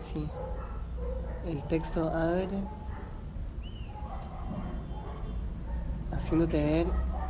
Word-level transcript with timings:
Sí. 0.00 0.26
El 1.46 1.62
texto 1.64 2.08
abre 2.08 2.48
haciéndote 6.10 6.56
ver 6.56 6.86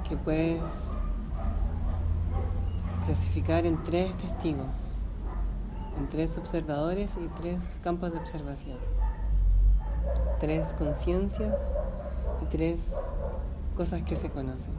que 0.08 0.16
puedes 0.16 0.96
clasificar 3.04 3.66
en 3.66 3.82
tres 3.82 4.16
testigos, 4.16 4.98
en 5.98 6.08
tres 6.08 6.38
observadores 6.38 7.16
y 7.16 7.26
tres 7.40 7.80
campos 7.82 8.12
de 8.12 8.18
observación, 8.18 8.78
tres 10.38 10.72
conciencias 10.74 11.76
y 12.40 12.46
tres 12.46 13.00
cosas 13.76 14.02
que 14.02 14.14
se 14.14 14.30
conocen. 14.30 14.74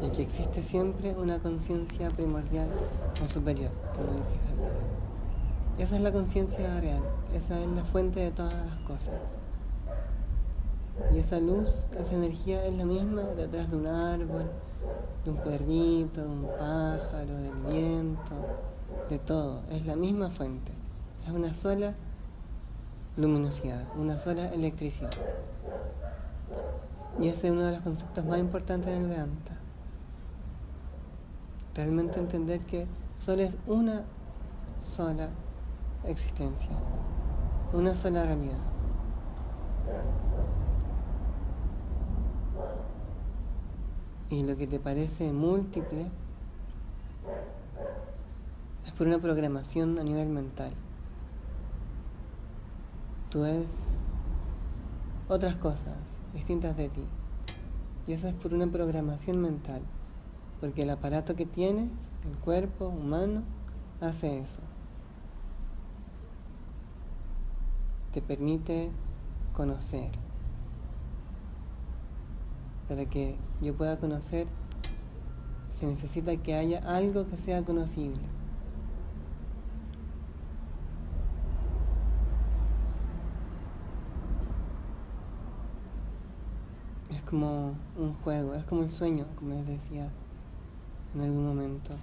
Y 0.00 0.10
que 0.10 0.22
existe 0.22 0.62
siempre 0.62 1.12
una 1.16 1.40
conciencia 1.40 2.08
primordial 2.10 2.68
o 3.22 3.26
superior, 3.26 3.72
como 3.96 4.16
dice 4.18 4.36
Javier. 4.48 5.01
Esa 5.78 5.96
es 5.96 6.02
la 6.02 6.12
conciencia 6.12 6.80
real, 6.80 7.02
esa 7.32 7.58
es 7.58 7.66
la 7.68 7.84
fuente 7.84 8.20
de 8.20 8.30
todas 8.30 8.54
las 8.54 8.78
cosas. 8.80 9.38
Y 11.14 11.18
esa 11.18 11.40
luz, 11.40 11.88
esa 11.98 12.14
energía 12.14 12.64
es 12.66 12.74
la 12.76 12.84
misma 12.84 13.22
detrás 13.22 13.70
de 13.70 13.76
un 13.76 13.86
árbol, 13.86 14.50
de 15.24 15.30
un 15.30 15.36
perrito, 15.38 16.20
de 16.20 16.26
un 16.26 16.46
pájaro, 16.58 17.34
del 17.38 17.54
viento, 17.72 18.34
de 19.08 19.18
todo. 19.18 19.62
Es 19.70 19.86
la 19.86 19.96
misma 19.96 20.30
fuente. 20.30 20.72
Es 21.26 21.32
una 21.32 21.54
sola 21.54 21.94
luminosidad, 23.16 23.86
una 23.96 24.18
sola 24.18 24.48
electricidad. 24.48 25.10
Y 27.20 27.28
ese 27.28 27.46
es 27.46 27.52
uno 27.52 27.62
de 27.62 27.72
los 27.72 27.80
conceptos 27.80 28.24
más 28.24 28.38
importantes 28.38 28.92
del 28.92 29.08
Vedanta. 29.08 29.56
Realmente 31.74 32.18
entender 32.18 32.60
que 32.60 32.86
solo 33.16 33.42
es 33.42 33.56
una 33.66 34.02
sola 34.80 35.28
existencia, 36.04 36.70
una 37.72 37.94
sola 37.94 38.24
realidad. 38.24 38.58
Y 44.30 44.42
lo 44.44 44.56
que 44.56 44.66
te 44.66 44.80
parece 44.80 45.30
múltiple 45.32 46.10
es 48.86 48.92
por 48.92 49.06
una 49.06 49.18
programación 49.18 49.98
a 49.98 50.02
nivel 50.02 50.28
mental. 50.28 50.72
Tú 53.28 53.42
ves 53.42 54.08
otras 55.28 55.56
cosas 55.56 56.22
distintas 56.32 56.76
de 56.76 56.88
ti. 56.88 57.04
Y 58.06 58.12
eso 58.12 58.28
es 58.28 58.34
por 58.34 58.54
una 58.54 58.66
programación 58.66 59.40
mental. 59.40 59.82
Porque 60.60 60.82
el 60.82 60.90
aparato 60.90 61.34
que 61.34 61.46
tienes, 61.46 62.16
el 62.24 62.36
cuerpo 62.38 62.86
humano, 62.86 63.42
hace 64.00 64.38
eso. 64.38 64.62
Te 68.12 68.20
permite 68.20 68.90
conocer 69.54 70.10
para 72.92 73.06
que 73.06 73.36
yo 73.62 73.74
pueda 73.74 73.98
conocer, 73.98 74.46
se 75.68 75.86
necesita 75.86 76.36
que 76.36 76.54
haya 76.54 76.78
algo 76.94 77.26
que 77.26 77.38
sea 77.38 77.64
conocible. 77.64 78.20
Es 87.08 87.22
como 87.22 87.72
un 87.96 88.12
juego, 88.22 88.54
es 88.54 88.64
como 88.64 88.82
el 88.82 88.90
sueño, 88.90 89.26
como 89.36 89.54
les 89.54 89.66
decía 89.66 90.10
en 91.14 91.22
algún 91.22 91.46
momento. 91.46 91.94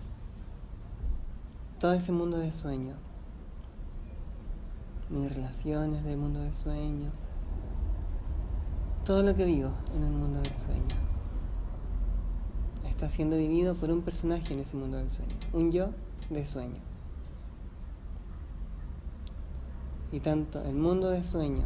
Todo 1.80 1.94
ese 1.94 2.12
mundo 2.12 2.40
de 2.40 2.52
sueño, 2.52 2.96
mis 5.10 5.34
relaciones 5.34 6.04
del 6.04 6.18
mundo 6.18 6.42
de 6.42 6.54
sueño, 6.54 7.10
todo 9.06 9.24
lo 9.24 9.36
que 9.36 9.46
vivo 9.46 9.72
en 9.96 10.04
el 10.04 10.12
mundo 10.12 10.42
del 10.42 10.56
sueño 10.56 11.10
está 13.00 13.08
siendo 13.08 13.38
vivido 13.38 13.76
por 13.76 13.92
un 13.92 14.02
personaje 14.02 14.54
en 14.54 14.60
ese 14.60 14.76
mundo 14.76 14.98
del 14.98 15.10
sueño, 15.10 15.32
un 15.54 15.72
yo 15.72 15.92
de 16.30 16.46
sueño. 16.46 16.82
Y 20.12 20.20
tanto 20.20 20.62
el 20.66 20.76
mundo 20.76 21.10
de 21.10 21.24
sueño 21.24 21.64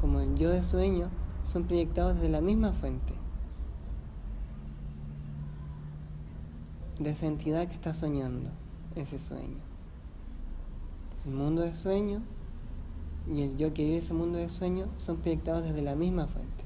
como 0.00 0.18
el 0.18 0.34
yo 0.34 0.50
de 0.50 0.64
sueño 0.64 1.10
son 1.44 1.62
proyectados 1.62 2.16
desde 2.16 2.28
la 2.28 2.40
misma 2.40 2.72
fuente, 2.72 3.14
de 6.98 7.10
esa 7.10 7.26
entidad 7.26 7.68
que 7.68 7.74
está 7.74 7.94
soñando 7.94 8.50
ese 8.96 9.20
sueño. 9.20 9.62
El 11.24 11.34
mundo 11.34 11.62
de 11.62 11.74
sueño 11.74 12.20
y 13.32 13.42
el 13.42 13.56
yo 13.56 13.72
que 13.72 13.84
vive 13.84 13.98
ese 13.98 14.12
mundo 14.12 14.38
de 14.38 14.48
sueño 14.48 14.86
son 14.96 15.16
proyectados 15.18 15.64
desde 15.64 15.82
la 15.82 15.94
misma 15.94 16.26
fuente. 16.26 16.64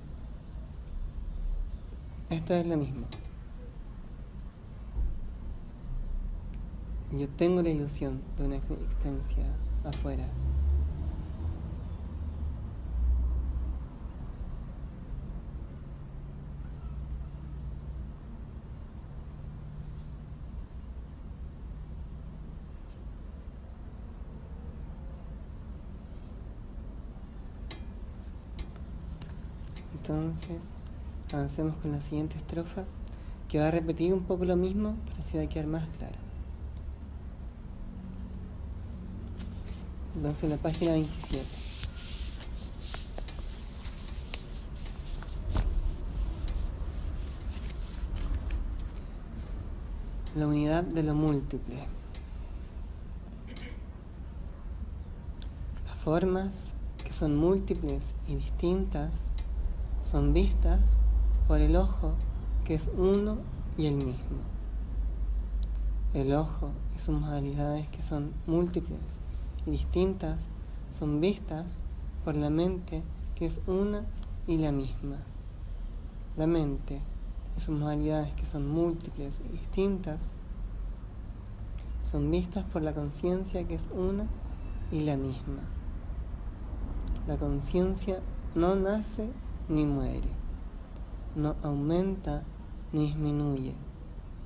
Esto 2.30 2.54
es 2.54 2.66
lo 2.66 2.76
mismo. 2.76 3.06
Yo 7.12 7.28
tengo 7.28 7.62
la 7.62 7.70
ilusión 7.70 8.20
de 8.36 8.44
una 8.44 8.56
existencia 8.56 9.44
afuera. 9.84 10.26
Entonces, 30.08 30.74
Avancemos 31.30 31.76
con 31.82 31.92
la 31.92 32.00
siguiente 32.00 32.38
estrofa, 32.38 32.84
que 33.48 33.60
va 33.60 33.68
a 33.68 33.70
repetir 33.70 34.14
un 34.14 34.22
poco 34.22 34.46
lo 34.46 34.56
mismo, 34.56 34.96
pero 35.04 35.18
así 35.18 35.36
va 35.36 35.44
a 35.44 35.46
quedar 35.46 35.66
más 35.66 35.86
clara. 35.98 36.16
Entonces 40.16 40.48
la 40.48 40.56
página 40.56 40.92
27. 40.92 41.44
La 50.36 50.46
unidad 50.46 50.82
de 50.82 51.02
lo 51.02 51.12
múltiple. 51.12 51.86
Las 55.86 55.96
formas 55.98 56.72
que 57.04 57.12
son 57.12 57.36
múltiples 57.36 58.14
y 58.26 58.36
distintas 58.36 59.30
son 60.08 60.32
vistas 60.32 61.02
por 61.46 61.60
el 61.60 61.76
ojo 61.76 62.14
que 62.64 62.72
es 62.74 62.90
uno 62.96 63.36
y 63.76 63.84
el 63.84 63.96
mismo. 63.96 64.38
El 66.14 66.32
ojo 66.32 66.70
y 66.96 66.98
sus 66.98 67.20
modalidades 67.20 67.88
que 67.88 68.00
son 68.00 68.32
múltiples 68.46 69.20
y 69.66 69.70
distintas 69.70 70.48
son 70.88 71.20
vistas 71.20 71.82
por 72.24 72.36
la 72.36 72.48
mente 72.48 73.02
que 73.34 73.44
es 73.44 73.60
una 73.66 74.06
y 74.46 74.56
la 74.56 74.72
misma. 74.72 75.18
La 76.38 76.46
mente 76.46 77.02
y 77.58 77.60
sus 77.60 77.78
modalidades 77.78 78.32
que 78.32 78.46
son 78.46 78.66
múltiples 78.66 79.42
y 79.44 79.58
distintas 79.58 80.32
son 82.00 82.30
vistas 82.30 82.64
por 82.64 82.80
la 82.80 82.94
conciencia 82.94 83.68
que 83.68 83.74
es 83.74 83.90
una 83.92 84.26
y 84.90 85.00
la 85.00 85.18
misma. 85.18 85.64
La 87.26 87.36
conciencia 87.36 88.22
no 88.54 88.74
nace 88.74 89.28
ni 89.68 89.84
muere 89.84 90.38
no 91.38 91.54
aumenta 91.62 92.42
ni 92.92 93.06
disminuye, 93.06 93.74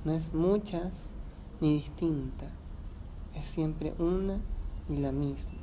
no 0.05 0.11
es 0.11 0.33
muchas 0.33 1.13
ni 1.59 1.73
distinta, 1.73 2.47
es 3.33 3.47
siempre 3.47 3.95
una 3.97 4.39
y 4.89 4.97
la 4.97 5.11
misma. 5.11 5.57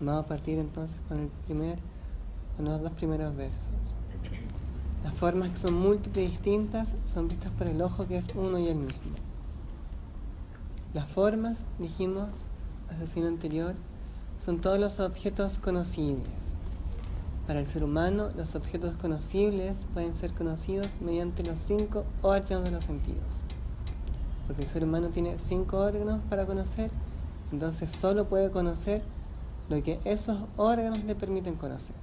Vamos 0.00 0.24
a 0.24 0.26
partir 0.26 0.58
entonces 0.58 0.98
con 1.08 1.18
el 1.18 1.28
primer, 1.28 1.78
con 2.56 2.64
los 2.64 2.80
dos 2.80 2.92
primeros 2.92 3.36
versos. 3.36 3.96
Las 5.04 5.14
formas 5.14 5.50
que 5.50 5.56
son 5.56 5.74
múltiples 5.74 6.26
y 6.26 6.30
distintas 6.30 6.96
son 7.04 7.28
vistas 7.28 7.52
por 7.52 7.68
el 7.68 7.80
ojo 7.80 8.08
que 8.08 8.16
es 8.16 8.28
uno 8.34 8.58
y 8.58 8.66
el 8.68 8.78
mismo. 8.78 9.16
Las 10.94 11.06
formas, 11.06 11.64
dijimos 11.78 12.46
la 12.90 12.98
sesión 12.98 13.26
anterior, 13.26 13.74
son 14.38 14.60
todos 14.60 14.78
los 14.78 14.98
objetos 14.98 15.58
conocibles. 15.58 16.60
Para 17.46 17.60
el 17.60 17.66
ser 17.66 17.84
humano, 17.84 18.30
los 18.36 18.56
objetos 18.56 18.94
conocibles 18.94 19.86
pueden 19.94 20.14
ser 20.14 20.32
conocidos 20.32 21.00
mediante 21.00 21.44
los 21.44 21.60
cinco 21.60 22.04
órganos 22.22 22.64
de 22.64 22.72
los 22.72 22.82
sentidos. 22.82 23.44
Porque 24.48 24.62
el 24.62 24.68
ser 24.68 24.82
humano 24.82 25.10
tiene 25.10 25.38
cinco 25.38 25.78
órganos 25.78 26.20
para 26.28 26.44
conocer, 26.44 26.90
entonces 27.52 27.92
solo 27.92 28.28
puede 28.28 28.50
conocer 28.50 29.02
lo 29.68 29.80
que 29.80 30.00
esos 30.04 30.38
órganos 30.56 31.04
le 31.04 31.14
permiten 31.14 31.54
conocer. 31.54 31.94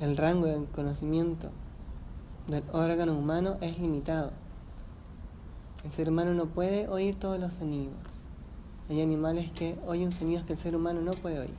El 0.00 0.18
rango 0.18 0.46
de 0.46 0.66
conocimiento 0.66 1.48
del 2.46 2.64
órgano 2.72 3.16
humano 3.16 3.56
es 3.62 3.78
limitado. 3.78 4.32
El 5.82 5.90
ser 5.92 6.10
humano 6.10 6.34
no 6.34 6.46
puede 6.46 6.88
oír 6.88 7.14
todos 7.18 7.38
los 7.38 7.54
sonidos. 7.54 8.28
Hay 8.88 9.00
animales 9.00 9.50
que 9.50 9.78
oyen 9.86 10.10
sonidos 10.10 10.44
que 10.44 10.52
el 10.52 10.58
ser 10.58 10.76
humano 10.76 11.00
no 11.00 11.12
puede 11.12 11.38
oír. 11.40 11.54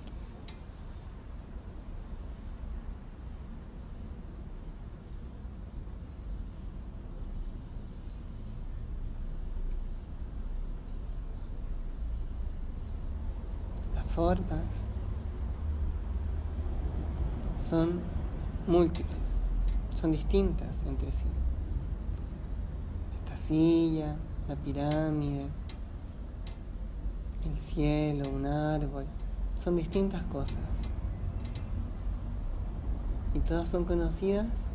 Las 13.95 14.05
formas 14.05 14.91
son 17.59 17.99
múltiples, 18.67 19.49
son 19.99 20.11
distintas 20.11 20.83
entre 20.83 21.11
sí. 21.11 21.25
Esta 23.15 23.35
silla, 23.35 24.15
la 24.47 24.55
pirámide, 24.55 25.47
el 27.45 27.57
cielo, 27.57 28.29
un 28.29 28.45
árbol, 28.45 29.05
son 29.55 29.75
distintas 29.75 30.23
cosas. 30.25 30.93
Y 33.33 33.39
todas 33.39 33.67
son 33.67 33.85
conocidas. 33.85 34.71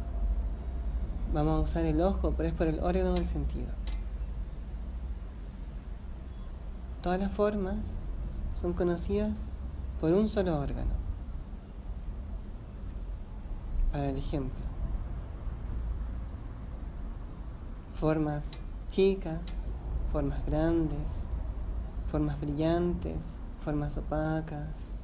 Vamos 1.32 1.58
a 1.58 1.62
usar 1.62 1.86
el 1.86 2.00
ojo, 2.00 2.34
pero 2.36 2.48
es 2.48 2.54
por 2.54 2.66
el 2.66 2.80
órgano 2.80 3.14
del 3.14 3.26
sentido. 3.26 3.68
Todas 7.02 7.18
las 7.18 7.32
formas 7.32 7.98
son 8.52 8.72
conocidas 8.74 9.54
por 10.00 10.12
un 10.12 10.28
solo 10.28 10.58
órgano. 10.58 10.90
Para 13.92 14.10
el 14.10 14.16
ejemplo, 14.16 14.60
formas 17.94 18.52
chicas, 18.88 19.72
formas 20.12 20.44
grandes, 20.46 21.26
formas 22.10 22.40
brillantes, 22.40 23.40
formas 23.60 23.96
opacas. 23.96 24.96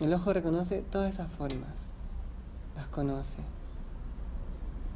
El 0.00 0.14
ojo 0.14 0.32
reconoce 0.32 0.80
todas 0.80 1.10
esas 1.10 1.30
formas, 1.30 1.92
las 2.74 2.86
conoce, 2.86 3.40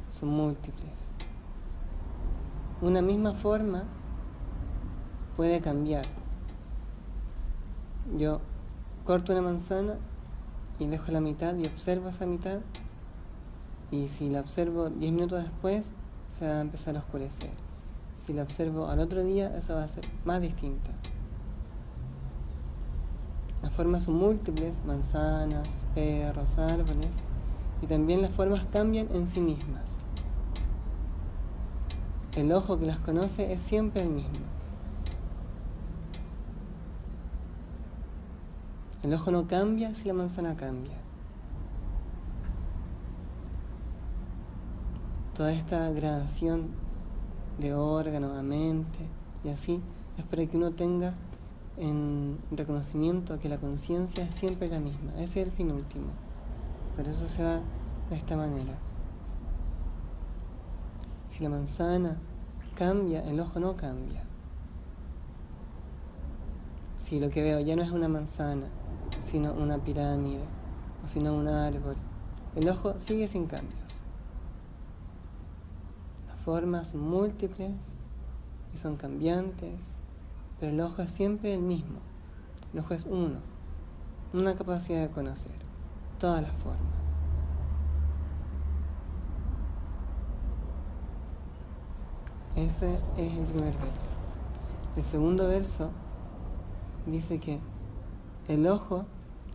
son 0.09 0.29
múltiples. 0.29 1.17
Una 2.81 3.03
misma 3.03 3.35
forma 3.35 3.83
puede 5.37 5.61
cambiar. 5.61 6.05
Yo 8.17 8.41
corto 9.05 9.33
una 9.33 9.43
manzana 9.43 9.97
y 10.79 10.87
dejo 10.87 11.11
la 11.11 11.21
mitad 11.21 11.55
y 11.55 11.65
observo 11.67 12.09
esa 12.09 12.25
mitad 12.25 12.59
y 13.91 14.07
si 14.07 14.31
la 14.31 14.39
observo 14.39 14.89
10 14.89 15.13
minutos 15.13 15.43
después 15.43 15.93
se 16.27 16.47
va 16.47 16.55
a 16.55 16.61
empezar 16.61 16.95
a 16.97 16.99
oscurecer. 16.99 17.64
Si 18.15 18.33
la 18.33 18.43
observo 18.43 18.87
al 18.87 18.99
otro 18.99 19.23
día, 19.23 19.55
eso 19.55 19.75
va 19.75 19.83
a 19.83 19.87
ser 19.87 20.05
más 20.23 20.41
distinta. 20.41 20.91
Las 23.61 23.73
formas 23.73 24.03
son 24.03 24.15
múltiples, 24.15 24.83
manzanas, 24.85 25.85
perros, 25.93 26.57
árboles, 26.57 27.23
y 27.81 27.87
también 27.87 28.21
las 28.21 28.31
formas 28.31 28.65
cambian 28.71 29.07
en 29.13 29.27
sí 29.27 29.41
mismas. 29.41 30.03
El 32.35 32.51
ojo 32.51 32.79
que 32.79 32.85
las 32.85 32.99
conoce 32.99 33.51
es 33.51 33.61
siempre 33.61 34.01
el 34.01 34.09
mismo. 34.09 34.45
El 39.03 39.13
ojo 39.13 39.31
no 39.31 39.47
cambia 39.47 39.93
si 39.93 40.07
la 40.07 40.13
manzana 40.13 40.55
cambia. 40.55 40.97
Toda 45.33 45.53
esta 45.53 45.89
gradación 45.91 46.69
de 47.57 47.73
órgano 47.73 48.33
a 48.33 48.41
mente 48.41 48.99
y 49.43 49.49
así 49.49 49.81
es 50.17 50.25
para 50.25 50.45
que 50.45 50.57
uno 50.57 50.71
tenga 50.71 51.13
en 51.77 52.39
reconocimiento 52.51 53.39
que 53.39 53.49
la 53.49 53.57
conciencia 53.57 54.23
es 54.23 54.33
siempre 54.33 54.67
la 54.69 54.79
misma. 54.79 55.11
Ese 55.17 55.41
es 55.41 55.47
el 55.47 55.51
fin 55.51 55.71
último. 55.71 56.07
Por 56.95 57.05
eso 57.07 57.27
se 57.27 57.43
va 57.43 57.59
de 58.09 58.15
esta 58.15 58.37
manera. 58.37 58.77
Si 61.27 61.43
la 61.43 61.49
manzana 61.49 62.17
cambia, 62.75 63.23
el 63.25 63.39
ojo 63.39 63.59
no 63.59 63.75
cambia. 63.75 64.23
Si 66.95 67.19
lo 67.19 67.29
que 67.29 67.41
veo 67.41 67.59
ya 67.59 67.75
no 67.75 67.83
es 67.83 67.91
una 67.91 68.07
manzana, 68.07 68.67
sino 69.19 69.51
una 69.51 69.77
pirámide, 69.77 70.43
o 71.03 71.07
sino 71.07 71.33
un 71.33 71.47
árbol, 71.47 71.97
el 72.55 72.69
ojo 72.69 72.97
sigue 72.97 73.27
sin 73.27 73.47
cambios 73.47 74.04
formas 76.45 76.93
múltiples 76.93 78.05
y 78.71 78.77
son 78.77 78.97
cambiantes, 78.97 79.97
pero 80.59 80.71
el 80.71 80.79
ojo 80.79 81.01
es 81.01 81.09
siempre 81.09 81.55
el 81.55 81.61
mismo. 81.61 81.97
El 82.71 82.81
ojo 82.81 82.93
es 82.93 83.07
uno, 83.09 83.39
una 84.31 84.55
capacidad 84.55 85.01
de 85.01 85.09
conocer 85.09 85.55
todas 86.19 86.43
las 86.43 86.51
formas. 86.51 87.19
Ese 92.55 92.99
es 93.17 93.37
el 93.37 93.45
primer 93.45 93.75
verso. 93.79 94.13
El 94.95 95.03
segundo 95.03 95.47
verso 95.47 95.89
dice 97.07 97.39
que 97.39 97.59
el 98.47 98.67
ojo 98.67 99.05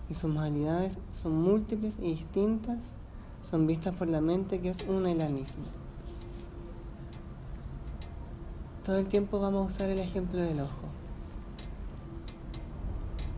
y 0.09 0.15
sus 0.15 0.29
modalidades 0.29 0.99
son 1.13 1.41
múltiples 1.41 1.99
y 2.01 2.17
distintas, 2.17 2.97
son 3.43 3.69
vistas 3.69 3.95
por 3.95 4.09
la 4.09 4.21
mente 4.21 4.61
que 4.61 4.71
es 4.71 4.85
una 4.89 5.09
y 5.13 5.15
la 5.15 5.29
misma. 5.29 5.80
Todo 8.85 8.99
el 8.99 9.09
tiempo 9.09 9.41
vamos 9.41 9.63
a 9.63 9.67
usar 9.67 9.91
el 9.91 9.99
ejemplo 9.99 10.41
del 10.41 10.61
ojo. 10.61 10.89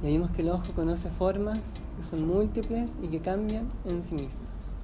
Ya 0.03 0.09
vimos 0.09 0.31
que 0.31 0.43
el 0.43 0.51
ojo 0.51 0.65
conoce 0.75 1.11
formas 1.11 1.89
que 1.97 2.05
son 2.05 2.27
múltiples 2.27 2.97
y 3.03 3.09
que 3.09 3.21
cambian 3.21 3.69
en 3.85 4.03
sí 4.03 4.15
mismas. 4.15 4.77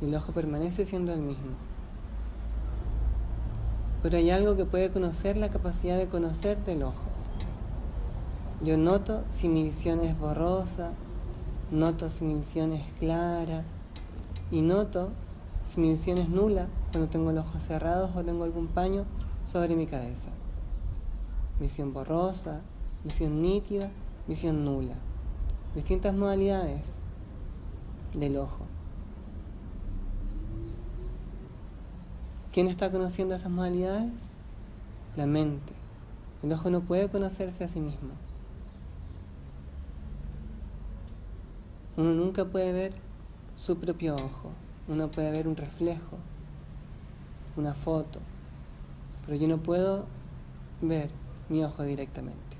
Y 0.00 0.06
el 0.06 0.14
ojo 0.14 0.32
permanece 0.32 0.84
siendo 0.86 1.12
el 1.12 1.20
mismo. 1.20 1.52
Pero 4.02 4.18
hay 4.18 4.30
algo 4.30 4.56
que 4.56 4.64
puede 4.64 4.90
conocer 4.90 5.36
la 5.36 5.50
capacidad 5.50 5.96
de 5.96 6.06
conocer 6.06 6.64
del 6.64 6.82
ojo. 6.82 6.94
Yo 8.62 8.76
noto 8.76 9.24
si 9.28 9.48
mi 9.48 9.62
visión 9.62 10.04
es 10.04 10.18
borrosa, 10.18 10.92
noto 11.70 12.08
si 12.08 12.24
mi 12.24 12.34
visión 12.34 12.72
es 12.72 12.84
clara 12.94 13.64
y 14.50 14.62
noto 14.62 15.10
si 15.64 15.80
mi 15.80 15.90
visión 15.90 16.18
es 16.18 16.28
nula 16.28 16.68
cuando 16.92 17.08
tengo 17.08 17.32
los 17.32 17.46
ojos 17.46 17.62
cerrados 17.62 18.10
o 18.14 18.22
tengo 18.22 18.44
algún 18.44 18.68
paño 18.68 19.04
sobre 19.46 19.76
mi 19.76 19.86
cabeza. 19.86 20.30
Visión 21.60 21.94
borrosa, 21.94 22.62
visión 23.04 23.40
nítida, 23.40 23.90
visión 24.26 24.64
nula. 24.64 24.96
Distintas 25.74 26.14
modalidades 26.14 27.02
del 28.12 28.36
ojo. 28.36 28.66
¿Quién 32.52 32.66
está 32.66 32.90
conociendo 32.90 33.34
esas 33.34 33.50
modalidades? 33.50 34.36
La 35.14 35.26
mente. 35.26 35.72
El 36.42 36.52
ojo 36.52 36.70
no 36.70 36.80
puede 36.80 37.08
conocerse 37.08 37.64
a 37.64 37.68
sí 37.68 37.80
mismo. 37.80 38.10
Uno 41.96 42.12
nunca 42.12 42.44
puede 42.46 42.72
ver 42.72 42.94
su 43.54 43.78
propio 43.78 44.14
ojo. 44.14 44.50
Uno 44.88 45.10
puede 45.10 45.30
ver 45.30 45.48
un 45.48 45.56
reflejo, 45.56 46.16
una 47.56 47.74
foto, 47.74 48.20
pero 49.26 49.36
yo 49.38 49.48
no 49.48 49.58
puedo 49.58 50.06
ver 50.80 51.10
mi 51.48 51.62
ojo 51.64 51.82
directamente. 51.82 52.56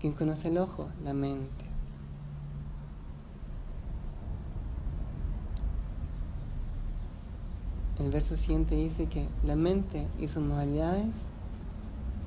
¿Quién 0.00 0.12
conoce 0.12 0.48
el 0.48 0.58
ojo? 0.58 0.88
La 1.04 1.14
mente. 1.14 1.64
El 7.98 8.10
verso 8.10 8.36
siguiente 8.36 8.74
dice 8.74 9.06
que 9.06 9.26
la 9.42 9.56
mente 9.56 10.06
y 10.18 10.28
sus 10.28 10.42
modalidades 10.42 11.32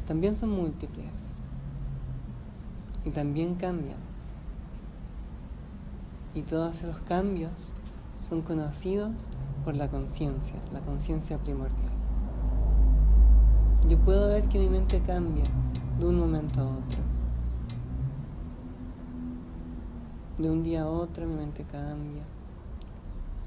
también 0.08 0.34
son 0.34 0.50
múltiples 0.50 1.41
y 3.06 3.12
también 3.12 3.53
cambian. 3.56 4.00
Y 6.34 6.41
todos 6.41 6.82
esos 6.82 7.00
cambios 7.01 7.74
son 8.20 8.41
conocidos 8.41 9.29
por 9.63 9.75
la 9.75 9.89
conciencia, 9.89 10.56
la 10.74 10.80
conciencia 10.82 11.38
primordial. 11.38 11.92
Yo 13.88 13.98
puedo 13.98 14.28
ver 14.28 14.48
que 14.50 14.60
mi 14.60 14.70
mente 14.70 15.01
cambia 15.01 15.44
de 16.00 16.06
un 16.06 16.20
momento 16.20 16.62
a 16.62 16.66
otro. 16.66 17.00
De 20.38 20.50
un 20.50 20.63
día 20.63 20.84
a 20.84 20.88
otro 20.88 21.25
mi 21.25 21.36
mente 21.36 21.63
cambia. 21.63 22.24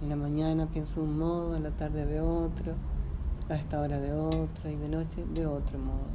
En 0.00 0.09
la 0.09 0.16
mañana 0.16 0.66
pienso 0.66 1.00
de 1.00 1.07
un 1.07 1.19
modo, 1.19 1.57
en 1.57 1.62
la 1.62 1.71
tarde 1.71 2.07
de 2.07 2.21
otro, 2.21 2.75
a 3.49 3.54
esta 3.54 3.81
hora 3.81 4.00
de 4.00 4.12
otro 4.12 4.71
y 4.71 4.76
de 4.76 4.88
noche 4.88 5.25
de 5.33 5.47
otro 5.47 5.78
modo. 5.78 6.11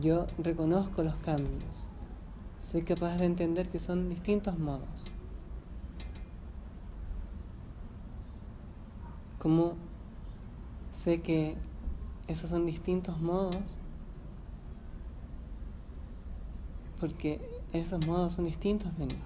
Yo 0.00 0.26
reconozco 0.38 1.02
los 1.02 1.14
cambios. 1.16 1.90
Soy 2.58 2.82
capaz 2.82 3.16
de 3.18 3.26
entender 3.26 3.68
que 3.68 3.78
son 3.78 4.08
distintos 4.08 4.58
modos. 4.58 5.12
¿Cómo 9.42 9.72
sé 10.92 11.20
que 11.20 11.56
esos 12.28 12.50
son 12.50 12.64
distintos 12.64 13.20
modos? 13.20 13.80
Porque 17.00 17.40
esos 17.72 18.06
modos 18.06 18.34
son 18.34 18.44
distintos 18.44 18.96
de 18.96 19.06
mí. 19.06 19.18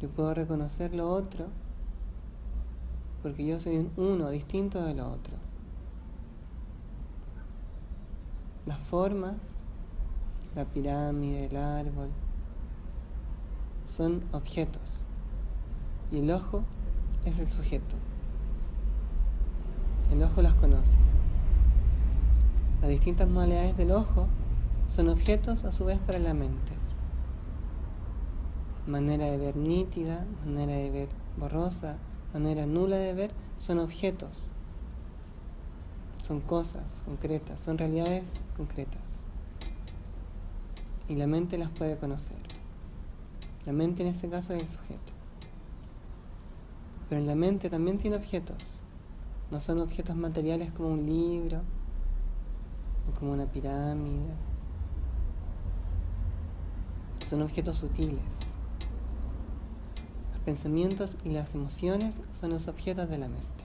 Yo 0.00 0.08
puedo 0.10 0.32
reconocer 0.32 0.94
lo 0.94 1.10
otro 1.10 1.48
porque 3.20 3.44
yo 3.44 3.58
soy 3.58 3.78
un 3.78 3.90
uno 3.96 4.30
distinto 4.30 4.84
de 4.84 4.94
lo 4.94 5.10
otro. 5.10 5.34
Las 8.64 8.78
formas, 8.78 9.64
la 10.54 10.64
pirámide, 10.66 11.46
el 11.46 11.56
árbol, 11.56 12.10
son 13.84 14.22
objetos 14.30 15.08
y 16.12 16.20
el 16.20 16.30
ojo 16.30 16.62
es 17.24 17.38
el 17.38 17.48
sujeto. 17.48 17.96
El 20.10 20.22
ojo 20.22 20.42
las 20.42 20.54
conoce. 20.54 20.98
Las 22.80 22.90
distintas 22.90 23.28
modalidades 23.28 23.76
del 23.76 23.92
ojo 23.92 24.26
son 24.86 25.08
objetos 25.08 25.64
a 25.64 25.72
su 25.72 25.86
vez 25.86 25.98
para 25.98 26.18
la 26.18 26.34
mente. 26.34 26.74
Manera 28.86 29.24
de 29.26 29.38
ver 29.38 29.56
nítida, 29.56 30.26
manera 30.44 30.74
de 30.74 30.90
ver 30.90 31.08
borrosa, 31.38 31.96
manera 32.34 32.66
nula 32.66 32.96
de 32.96 33.14
ver, 33.14 33.30
son 33.56 33.78
objetos. 33.78 34.52
Son 36.22 36.40
cosas 36.40 37.02
concretas, 37.06 37.60
son 37.60 37.78
realidades 37.78 38.46
concretas. 38.56 39.24
Y 41.08 41.16
la 41.16 41.26
mente 41.26 41.56
las 41.56 41.70
puede 41.70 41.96
conocer. 41.96 42.36
La 43.64 43.72
mente 43.72 44.02
en 44.02 44.08
ese 44.08 44.28
caso 44.28 44.52
es 44.52 44.62
el 44.62 44.68
sujeto. 44.68 45.13
Pero 47.14 47.22
en 47.22 47.28
la 47.28 47.36
mente 47.36 47.70
también 47.70 47.96
tiene 47.96 48.16
objetos. 48.16 48.82
No 49.52 49.60
son 49.60 49.78
objetos 49.78 50.16
materiales 50.16 50.72
como 50.72 50.88
un 50.88 51.06
libro 51.06 51.60
o 53.08 53.16
como 53.16 53.32
una 53.32 53.46
pirámide. 53.46 54.34
Son 57.24 57.42
objetos 57.42 57.76
sutiles. 57.76 58.56
Los 60.32 60.40
pensamientos 60.44 61.16
y 61.22 61.28
las 61.28 61.54
emociones 61.54 62.20
son 62.32 62.50
los 62.50 62.66
objetos 62.66 63.08
de 63.08 63.18
la 63.18 63.28
mente. 63.28 63.64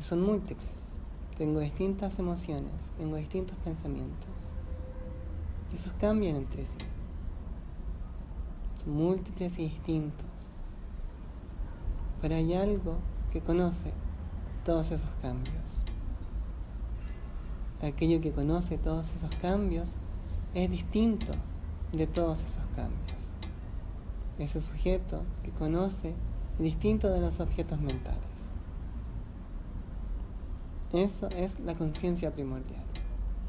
Y 0.00 0.02
son 0.02 0.22
múltiples. 0.22 0.96
Tengo 1.36 1.60
distintas 1.60 2.18
emociones, 2.18 2.92
tengo 2.96 3.16
distintos 3.16 3.58
pensamientos. 3.58 4.54
Esos 5.74 5.92
cambian 6.00 6.36
entre 6.36 6.64
sí. 6.64 6.78
Son 8.82 8.94
múltiples 8.94 9.58
y 9.58 9.68
distintos. 9.68 10.56
Pero 12.20 12.34
hay 12.34 12.54
algo 12.54 12.96
que 13.32 13.40
conoce 13.40 13.92
todos 14.64 14.90
esos 14.90 15.10
cambios. 15.22 15.82
Aquello 17.82 18.20
que 18.20 18.32
conoce 18.32 18.76
todos 18.76 19.12
esos 19.12 19.34
cambios 19.36 19.96
es 20.54 20.70
distinto 20.70 21.32
de 21.92 22.06
todos 22.06 22.42
esos 22.42 22.64
cambios. 22.74 23.36
Ese 24.38 24.60
sujeto 24.60 25.22
que 25.42 25.50
conoce 25.50 26.14
es 26.58 26.64
distinto 26.64 27.08
de 27.08 27.20
los 27.20 27.40
objetos 27.40 27.80
mentales. 27.80 28.54
Eso 30.92 31.28
es 31.36 31.60
la 31.60 31.74
conciencia 31.74 32.32
primordial. 32.32 32.84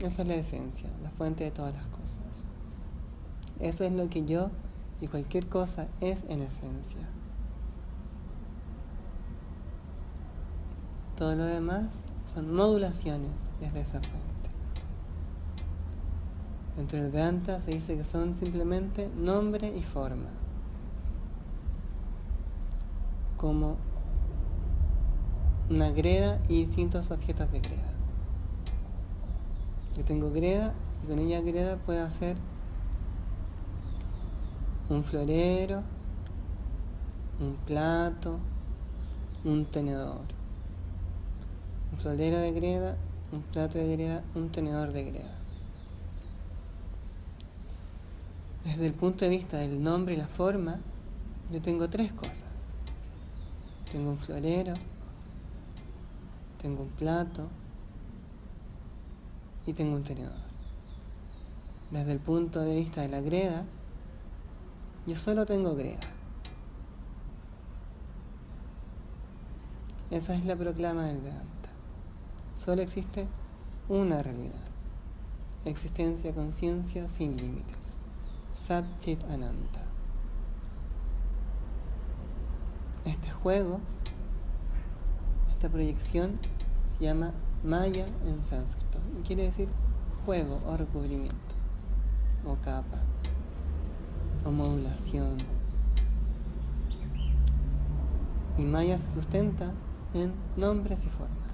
Esa 0.02 0.22
es 0.22 0.28
la 0.28 0.36
esencia, 0.36 0.90
la 1.02 1.10
fuente 1.10 1.44
de 1.44 1.52
todas 1.52 1.74
las 1.74 1.86
cosas. 1.88 2.46
Eso 3.60 3.84
es 3.84 3.92
lo 3.92 4.10
que 4.10 4.26
yo 4.26 4.50
y 5.02 5.08
cualquier 5.08 5.48
cosa 5.48 5.88
es 6.02 6.24
en 6.30 6.42
esencia. 6.42 7.08
Todo 11.20 11.36
lo 11.36 11.44
demás 11.44 12.06
son 12.24 12.56
modulaciones 12.56 13.50
desde 13.60 13.82
esa 13.82 14.00
fuente. 14.00 14.50
Dentro 16.78 17.02
del 17.02 17.12
Vedanta 17.12 17.60
se 17.60 17.72
dice 17.72 17.98
que 17.98 18.06
son 18.06 18.34
simplemente 18.36 19.10
nombre 19.18 19.68
y 19.78 19.84
forma. 19.84 20.30
Como 23.36 23.76
una 25.70 25.90
greda 25.90 26.40
y 26.48 26.64
distintos 26.66 27.12
objetos 27.12 27.52
de 27.52 27.60
greda. 27.60 27.92
Yo 29.98 30.06
tengo 30.06 30.32
greda 30.32 30.74
y 31.04 31.08
con 31.08 31.20
ella 31.20 31.42
greda 31.42 31.76
puedo 31.86 32.02
hacer 32.02 32.38
un 34.88 35.04
florero, 35.04 35.84
un 37.42 37.58
plato, 37.66 38.40
un 39.44 39.66
tenedor 39.66 40.39
un 41.92 41.98
florero 41.98 42.38
de 42.38 42.52
greda, 42.52 42.98
un 43.32 43.42
plato 43.42 43.78
de 43.78 43.96
greda, 43.96 44.24
un 44.36 44.50
tenedor 44.50 44.92
de 44.92 45.04
greda. 45.04 45.36
Desde 48.64 48.86
el 48.88 48.94
punto 48.94 49.26
de 49.26 49.30
vista 49.30 49.58
del 49.58 49.82
nombre 49.82 50.14
y 50.14 50.18
la 50.18 50.28
forma, 50.28 50.80
yo 51.52 51.62
tengo 51.62 51.90
tres 51.90 52.12
cosas. 52.14 52.76
Tengo 53.92 54.12
un 54.12 54.18
florero, 54.18 54.74
tengo 56.62 56.84
un 56.84 56.90
plato 56.90 57.48
y 59.66 59.74
tengo 59.74 59.96
un 59.96 60.04
tenedor. 60.04 60.50
Desde 61.90 62.12
el 62.12 62.20
punto 62.20 62.62
de 62.62 62.76
vista 62.76 63.02
de 63.02 63.08
la 63.08 63.22
greda, 63.22 63.66
yo 65.08 65.16
solo 65.16 65.46
tengo 65.46 65.76
greda. 65.76 66.00
Esa 70.12 70.36
es 70.36 70.46
la 70.46 70.56
proclama 70.56 71.06
del 71.06 71.18
Vedanta. 71.20 71.59
Solo 72.60 72.82
existe 72.82 73.26
una 73.88 74.20
realidad. 74.20 74.68
Existencia, 75.64 76.34
conciencia 76.34 77.08
sin 77.08 77.38
límites. 77.38 78.02
Sat 78.54 78.84
Chit 79.00 79.24
Ananta. 79.24 79.80
Este 83.06 83.32
juego, 83.32 83.80
esta 85.52 85.70
proyección, 85.70 86.38
se 86.84 87.06
llama 87.06 87.32
Maya 87.64 88.08
en 88.26 88.44
sánscrito. 88.44 89.00
Y 89.18 89.24
quiere 89.24 89.44
decir 89.44 89.70
juego 90.26 90.60
o 90.68 90.76
recubrimiento, 90.76 91.56
o 92.46 92.56
capa, 92.56 93.00
o 94.44 94.52
modulación. 94.52 95.38
Y 98.58 98.64
Maya 98.64 98.98
se 98.98 99.14
sustenta 99.14 99.72
en 100.14 100.34
nombres 100.58 101.06
y 101.06 101.08
formas. 101.08 101.49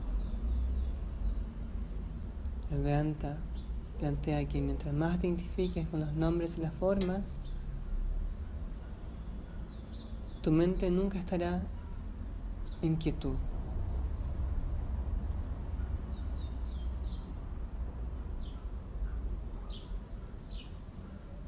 El 2.71 2.81
Vedanta 2.81 3.37
plantea 3.99 4.47
que 4.47 4.59
mientras 4.61 4.93
más 4.93 5.19
te 5.19 5.27
identifiques 5.27 5.87
con 5.87 5.99
los 5.99 6.13
nombres 6.13 6.57
y 6.57 6.61
las 6.61 6.73
formas, 6.73 7.39
tu 10.41 10.51
mente 10.51 10.89
nunca 10.89 11.19
estará 11.19 11.61
en 12.81 12.95
quietud. 12.95 13.35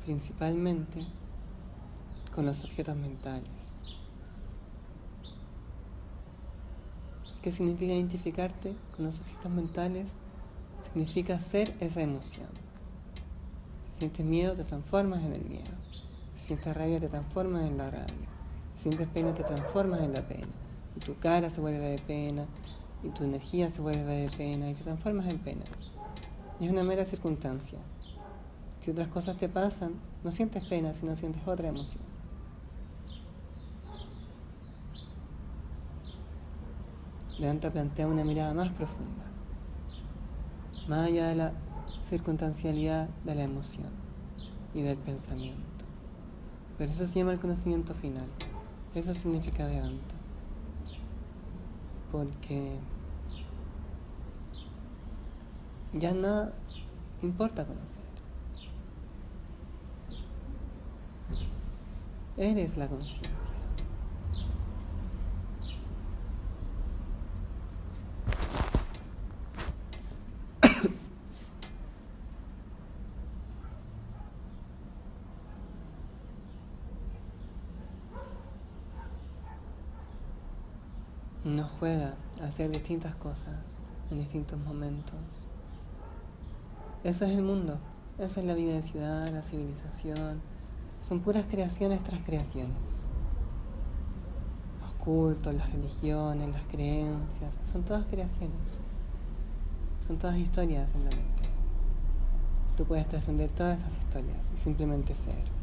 Principalmente 0.06 1.06
con 2.34 2.46
los 2.46 2.64
objetos 2.64 2.96
mentales. 2.96 3.76
¿Qué 7.42 7.52
significa 7.52 7.94
identificarte 7.94 8.76
con 8.96 9.06
los 9.06 9.20
objetos 9.20 9.52
mentales? 9.52 10.18
Significa 10.80 11.40
ser 11.40 11.74
esa 11.80 12.02
emoción. 12.02 12.48
Si 13.84 13.94
sientes 13.94 14.26
miedo, 14.26 14.54
te 14.54 14.64
transformas 14.64 15.24
en 15.24 15.34
el 15.34 15.44
miedo. 15.46 15.72
Si 16.34 16.48
sientes 16.48 16.76
rabia, 16.76 17.00
te 17.00 17.10
transformas 17.10 17.64
en 17.64 17.78
la 17.78 17.90
rabia. 17.90 18.28
Si 18.76 18.84
sientes 18.84 19.08
pena, 19.08 19.34
te 19.34 19.44
transformas 19.44 20.02
en 20.02 20.14
la 20.14 20.22
pena. 20.22 20.48
Y 20.96 21.00
tu 21.00 21.18
cara 21.18 21.50
se 21.50 21.62
vuelve 21.62 21.90
de 21.90 22.00
pena, 22.00 22.46
y 23.04 23.10
tu 23.10 23.24
energía 23.24 23.70
se 23.70 23.82
vuelve 23.82 24.18
de 24.18 24.30
pena, 24.30 24.70
y 24.70 24.74
te 24.74 24.84
transformas 24.84 25.28
en 25.28 25.40
pena. 25.40 25.64
Y 26.60 26.66
es 26.66 26.72
una 26.72 26.84
mera 26.84 27.06
circunstancia. 27.06 27.80
Si 28.80 28.92
otras 28.92 29.08
cosas 29.08 29.38
te 29.38 29.50
pasan, 29.50 29.94
no 30.24 30.32
sientes 30.32 30.66
pena, 30.66 30.94
sino 30.94 31.16
sientes 31.16 31.46
otra 31.48 31.68
emoción. 31.68 32.04
Vedanta 37.40 37.72
plantea 37.72 38.08
una 38.08 38.24
mirada 38.24 38.54
más 38.56 38.72
profunda 38.72 39.27
más 40.88 41.08
allá 41.08 41.28
de 41.28 41.36
la 41.36 41.54
circunstancialidad 42.02 43.10
de 43.24 43.36
la 43.36 43.44
emoción 43.44 43.90
y 44.74 44.82
del 44.82 44.98
pensamiento. 44.98 45.86
Pero 46.78 46.92
eso 46.92 47.08
se 47.08 47.20
llama 47.20 47.34
el 47.34 47.40
conocimiento 47.40 47.94
final. 47.94 48.28
Eso 48.94 49.14
significa 49.14 49.66
Vedanta. 49.66 50.16
Porque 52.12 52.80
ya 55.94 56.14
nada 56.14 56.54
importa 57.22 57.66
conocer. 57.66 58.04
Eres 62.38 62.78
la 62.78 62.88
conciencia. 62.88 63.57
Uno 81.58 81.68
juega 81.80 82.14
a 82.40 82.46
hacer 82.46 82.70
distintas 82.70 83.16
cosas 83.16 83.84
en 84.12 84.20
distintos 84.20 84.60
momentos. 84.60 85.48
Eso 87.04 87.26
es 87.26 87.32
el 87.32 87.42
mundo, 87.42 87.80
eso 88.20 88.40
es 88.40 88.46
la 88.46 88.54
vida 88.54 88.74
de 88.74 88.84
ciudad, 88.84 89.28
la 89.32 89.42
civilización. 89.42 90.40
Son 91.02 91.20
puras 91.22 91.46
creaciones 91.50 92.04
tras 92.04 92.24
creaciones. 92.24 93.08
Los 94.82 94.92
cultos, 95.04 95.56
las 95.56 95.72
religiones, 95.72 96.48
las 96.48 96.68
creencias, 96.68 97.58
son 97.64 97.84
todas 97.84 98.06
creaciones. 98.06 98.80
Son 99.98 100.20
todas 100.20 100.38
historias 100.38 100.94
en 100.94 101.06
la 101.06 101.10
mente. 101.10 101.44
Tú 102.76 102.86
puedes 102.86 103.08
trascender 103.08 103.50
todas 103.50 103.80
esas 103.80 103.98
historias 103.98 104.52
y 104.54 104.58
simplemente 104.60 105.16
ser. 105.16 105.57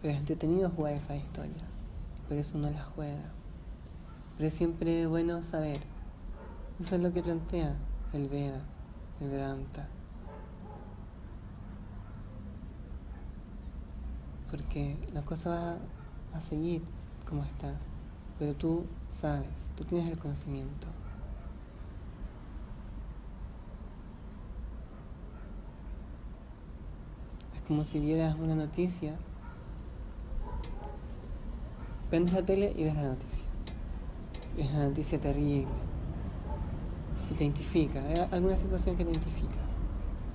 Pero 0.00 0.14
es 0.14 0.20
entretenido 0.20 0.70
jugar 0.70 0.94
esas 0.94 1.16
historias, 1.16 1.84
por 2.28 2.36
eso 2.36 2.58
uno 2.58 2.70
las 2.70 2.86
juega. 2.86 3.32
Pero 4.36 4.48
es 4.48 4.54
siempre 4.54 5.06
bueno 5.06 5.42
saber. 5.42 5.78
Eso 6.78 6.94
es 6.94 7.02
lo 7.02 7.12
que 7.12 7.22
plantea 7.22 7.74
el 8.12 8.28
Veda, 8.28 8.62
el 9.20 9.30
Vedanta. 9.30 9.88
Porque 14.50 14.96
la 15.12 15.22
cosa 15.22 15.78
va 16.32 16.36
a 16.36 16.40
seguir 16.40 16.82
como 17.26 17.44
está 17.44 17.74
pero 18.38 18.54
tú 18.54 18.86
sabes, 19.08 19.68
tú 19.74 19.84
tienes 19.84 20.08
el 20.10 20.18
conocimiento. 20.18 20.86
Es 27.56 27.62
como 27.62 27.84
si 27.84 27.98
vieras 27.98 28.36
una 28.38 28.54
noticia, 28.54 29.16
vendes 32.10 32.32
la 32.32 32.42
tele 32.42 32.72
y 32.76 32.84
ves 32.84 32.94
la 32.94 33.02
noticia. 33.02 33.46
Es 34.56 34.70
una 34.70 34.88
noticia 34.88 35.20
terrible 35.20 35.72
y 37.30 37.34
te 37.34 37.44
identifica, 37.44 38.00
hay 38.00 38.28
alguna 38.30 38.56
situación 38.56 38.96
que 38.96 39.04
te 39.04 39.10
identifica. 39.10 39.54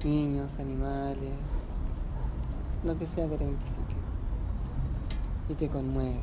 Niños, 0.06 0.60
animales, 0.60 1.78
lo 2.84 2.98
que 2.98 3.08
sea 3.08 3.28
que 3.30 3.38
te 3.38 3.44
identifique 3.44 3.96
y 5.50 5.54
te 5.56 5.70
conmueve 5.70 6.20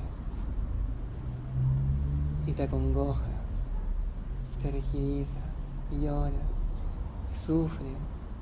y 2.46 2.52
te 2.52 2.64
acongojas, 2.64 3.78
te 4.60 4.70
rigidizas 4.70 5.84
y 5.90 6.00
lloras 6.00 6.68
y 7.32 7.36
sufres. 7.36 8.39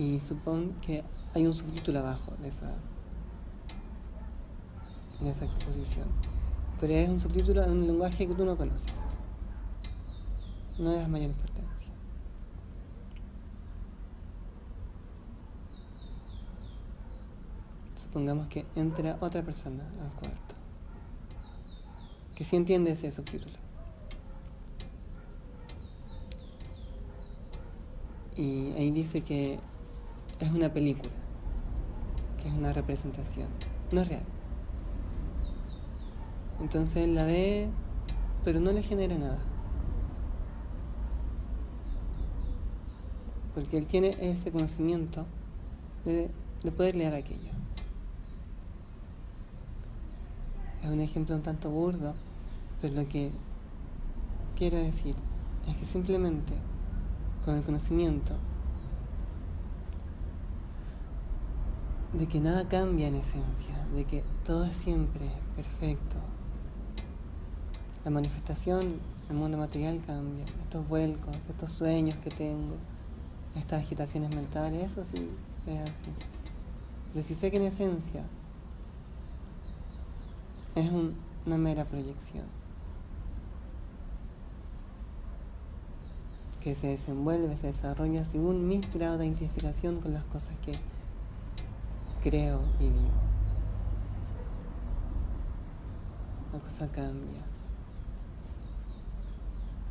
Y 0.00 0.18
supón 0.18 0.72
que 0.80 1.04
hay 1.34 1.46
un 1.46 1.52
subtítulo 1.52 1.98
abajo 1.98 2.32
de 2.40 2.48
esa, 2.48 2.72
de 5.20 5.28
esa 5.28 5.44
exposición. 5.44 6.06
Pero 6.80 6.94
es 6.94 7.10
un 7.10 7.20
subtítulo 7.20 7.62
en 7.62 7.72
un 7.72 7.86
lenguaje 7.86 8.26
que 8.26 8.34
tú 8.34 8.46
no 8.46 8.56
conoces. 8.56 9.06
No 10.78 10.90
es 10.92 11.06
mayor 11.06 11.28
importancia. 11.28 11.90
supongamos 17.94 18.48
que 18.48 18.64
entra 18.74 19.18
otra 19.20 19.42
persona 19.42 19.84
al 20.02 20.10
cuarto, 20.18 20.54
que 22.34 22.42
sí 22.44 22.56
entiende 22.56 22.92
ese 22.92 23.10
subtítulo. 23.10 23.54
Y 28.34 28.72
ahí 28.72 28.90
dice 28.90 29.20
que 29.20 29.60
es 30.40 30.50
una 30.50 30.72
película, 30.72 31.12
que 32.42 32.48
es 32.48 32.54
una 32.54 32.72
representación, 32.72 33.48
no 33.92 34.00
es 34.00 34.08
real. 34.08 34.24
Entonces 36.60 37.04
él 37.04 37.14
la 37.14 37.24
ve, 37.24 37.68
pero 38.44 38.60
no 38.60 38.72
le 38.72 38.82
genera 38.82 39.16
nada. 39.16 39.38
Porque 43.54 43.76
él 43.76 43.86
tiene 43.86 44.10
ese 44.20 44.50
conocimiento 44.50 45.26
de, 46.04 46.30
de 46.62 46.72
poder 46.72 46.96
leer 46.96 47.14
aquello. 47.14 47.50
Es 50.82 50.88
un 50.88 51.00
ejemplo 51.00 51.34
un 51.34 51.42
tanto 51.42 51.70
burdo, 51.70 52.14
pero 52.80 52.94
lo 52.94 53.08
que 53.08 53.30
quiero 54.56 54.78
decir 54.78 55.14
es 55.68 55.76
que 55.76 55.84
simplemente 55.84 56.54
con 57.44 57.56
el 57.56 57.62
conocimiento 57.62 58.34
de 62.20 62.26
que 62.26 62.38
nada 62.38 62.68
cambia 62.68 63.08
en 63.08 63.14
esencia, 63.14 63.74
de 63.94 64.04
que 64.04 64.22
todo 64.44 64.66
es 64.66 64.76
siempre 64.76 65.30
perfecto. 65.56 66.16
La 68.04 68.10
manifestación 68.10 69.00
el 69.30 69.36
mundo 69.36 69.56
material 69.56 70.02
cambia, 70.06 70.44
estos 70.44 70.86
vuelcos, 70.86 71.34
estos 71.48 71.72
sueños 71.72 72.16
que 72.16 72.28
tengo, 72.28 72.74
estas 73.56 73.80
agitaciones 73.82 74.36
mentales, 74.36 74.84
eso 74.84 75.02
sí 75.02 75.30
es 75.66 75.80
así. 75.80 76.10
Pero 77.14 77.22
si 77.24 77.32
sé 77.32 77.50
que 77.50 77.56
en 77.56 77.62
esencia 77.62 78.22
es 80.74 80.90
una 80.90 81.56
mera 81.56 81.86
proyección 81.86 82.44
que 86.62 86.74
se 86.74 86.88
desenvuelve, 86.88 87.56
se 87.56 87.68
desarrolla 87.68 88.26
según 88.26 88.68
mi 88.68 88.82
grado 88.92 89.16
de 89.16 89.24
identificación 89.24 90.02
con 90.02 90.12
las 90.12 90.24
cosas 90.24 90.54
que 90.62 90.72
creo 92.22 92.60
y 92.78 92.88
vivo. 92.88 93.10
La 96.52 96.58
cosa 96.58 96.88
cambia. 96.88 97.42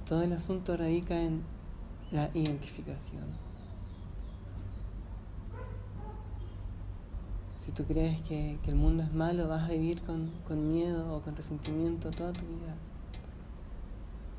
Todo 0.08 0.24
el 0.24 0.34
asunto 0.34 0.76
radica 0.76 1.22
en 1.22 1.44
la 2.12 2.30
identificación. 2.34 3.26
Si 7.56 7.72
tú 7.74 7.84
crees 7.84 8.22
que, 8.22 8.58
el 8.65 8.76
mundo 8.76 9.04
es 9.04 9.13
malo, 9.13 9.48
vas 9.48 9.70
a 9.70 9.74
vivir 9.74 10.02
con, 10.02 10.32
miedo 10.72 11.13
o 11.13 11.22
con 11.22 11.36
resentimiento 11.36 12.10
toda 12.10 12.32
tu 12.32 12.46
vida. 12.46 12.74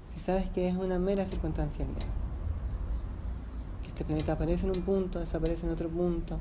Si 0.07 0.19
sabes 0.19 0.49
que 0.49 0.69
es 0.69 0.75
una 0.75 0.99
mera 0.99 1.25
circunstancialidad, 1.25 1.99
que 3.83 3.89
este 3.89 4.05
planeta 4.05 4.33
aparece 4.33 4.67
en 4.67 4.75
un 4.75 4.83
punto, 4.83 5.21
desaparece 5.21 5.67
en 5.67 5.73
otro 5.73 5.91
punto, 5.91 6.39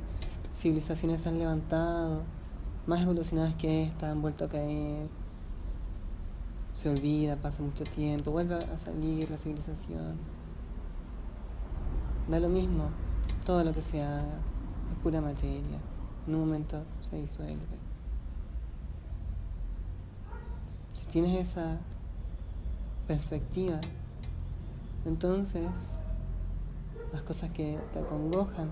civilizaciones 0.59 1.21
se 1.21 1.29
han 1.29 1.39
levantado, 1.39 2.23
más 2.85 3.01
evolucionadas 3.01 3.55
que 3.55 3.83
esta, 3.83 4.11
han 4.11 4.21
vuelto 4.21 4.45
a 4.45 4.49
caer, 4.49 5.07
se 6.73 6.89
olvida, 6.89 7.37
pasa 7.37 7.63
mucho 7.63 7.85
tiempo, 7.85 8.31
vuelve 8.31 8.55
a 8.55 8.77
salir 8.77 9.29
la 9.31 9.37
civilización. 9.37 10.17
Da 12.29 12.39
lo 12.39 12.49
mismo, 12.49 12.89
todo 13.45 13.63
lo 13.63 13.73
que 13.73 13.81
se 13.81 14.03
haga, 14.03 14.39
es 14.91 14.97
pura 15.01 15.21
materia 15.21 15.79
en 16.29 16.35
un 16.35 16.41
momento 16.41 16.83
se 16.99 17.15
disuelve. 17.15 17.79
Si 20.93 21.05
tienes 21.07 21.35
esa 21.35 21.79
perspectiva, 23.07 23.79
entonces 25.05 25.97
las 27.11 27.23
cosas 27.23 27.49
que 27.49 27.79
te 27.93 27.99
acongojan, 27.99 28.69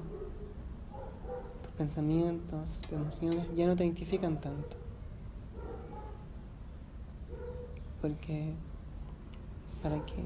pensamientos, 1.78 2.82
emociones, 2.92 3.46
ya 3.56 3.68
no 3.68 3.76
te 3.76 3.86
identifican 3.86 4.42
tanto. 4.42 4.76
Porque, 8.02 8.54
¿para 9.84 10.04
qué? 10.06 10.24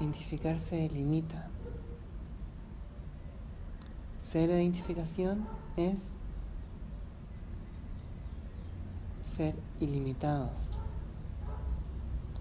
Identificarse 0.00 0.88
limita. 0.88 1.48
Ser 4.16 4.50
identificación 4.50 5.46
es 5.76 6.16
ser 9.42 9.56
ilimitado. 9.80 10.50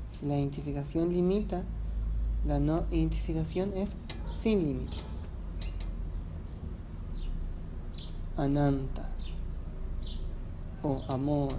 Si 0.08 0.28
la 0.28 0.38
identificación 0.38 1.12
limita, 1.12 1.64
la 2.46 2.60
no 2.60 2.86
identificación 2.92 3.76
es 3.76 3.98
sin 4.32 4.60
límites. 4.60 5.24
Ananta 8.38 9.10
o 10.84 11.02
amor 11.08 11.58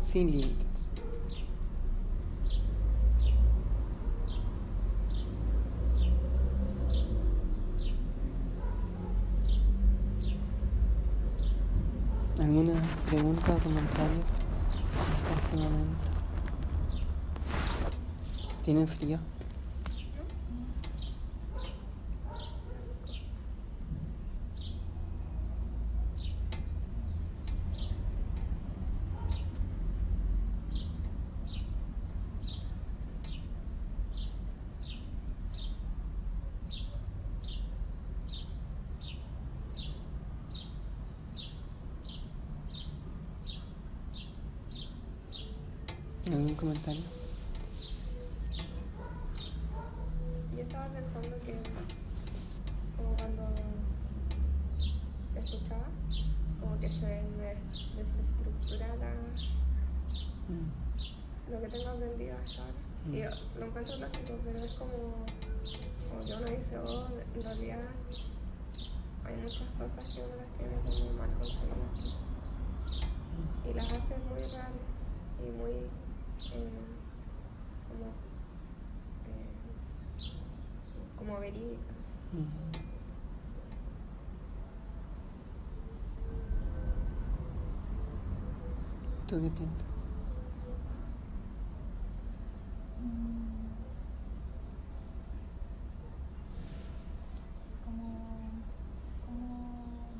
sin 0.00 0.30
límites. 0.30 0.92
pregunta 13.06 13.52
o 13.52 13.58
comentario 13.58 14.20
hasta 15.00 15.34
este 15.42 15.56
momento. 15.56 16.16
¿Tienen 18.66 18.88
frío? 18.88 19.20
¿Algún 46.26 46.54
comentario? 46.56 47.02
Yo 50.56 50.62
estaba 50.62 50.86
pensando 50.88 51.36
que, 51.44 51.54
como 52.96 53.14
cuando 53.16 53.42
te 55.34 55.40
escuchaba, 55.40 55.86
como 56.60 56.78
que 56.80 56.88
se 56.88 57.06
des- 57.06 57.96
desestructura 57.96 58.88
la, 58.96 59.12
Mm, 60.48 61.50
lo 61.52 61.60
que 61.60 61.68
tengo 61.68 61.88
aprendido 61.90 62.36
hasta 62.38 62.62
ahora. 62.62 62.74
Y 63.12 63.18
yo 63.18 63.30
lo 63.58 63.66
encuentro 63.66 63.96
lógico, 63.96 64.38
pero 64.44 64.58
es 64.58 64.74
como, 64.74 64.92
como 66.08 66.24
que 66.24 66.34
uno 66.34 66.46
dice, 66.56 66.78
oh, 66.78 67.08
en 67.34 67.42
realidad 67.42 67.80
hay 69.24 69.36
muchas 69.36 69.68
cosas 69.78 70.12
que 70.12 70.20
uno 70.22 70.36
las 70.36 70.52
tiene 70.56 70.76
como 70.84 71.12
mal 71.18 71.30
conseguidas. 71.38 71.92
quizá. 71.94 73.68
Y 73.68 73.74
las 73.74 73.92
hace 73.92 74.16
muy 74.30 74.38
reales 74.38 74.94
y 75.44 75.50
muy 75.50 75.70
eh, 75.72 76.70
como, 77.88 78.06
eh, 79.26 79.50
como 81.18 81.40
verídicas. 81.40 82.06
mm. 82.32 82.44
¿Tú 89.26 89.40
qué 89.42 89.50
piensas? 89.50 90.06
como, 97.84 98.08
como 99.26 99.46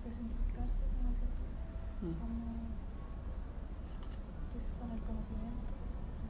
desidentificarse, 0.05 0.83
como 0.97 1.11
decías 1.13 1.31
tú, 1.37 1.45
Mm, 2.07 2.13
como 2.21 2.47
con 4.81 4.91
el 4.93 5.01
conocimiento 5.01 5.69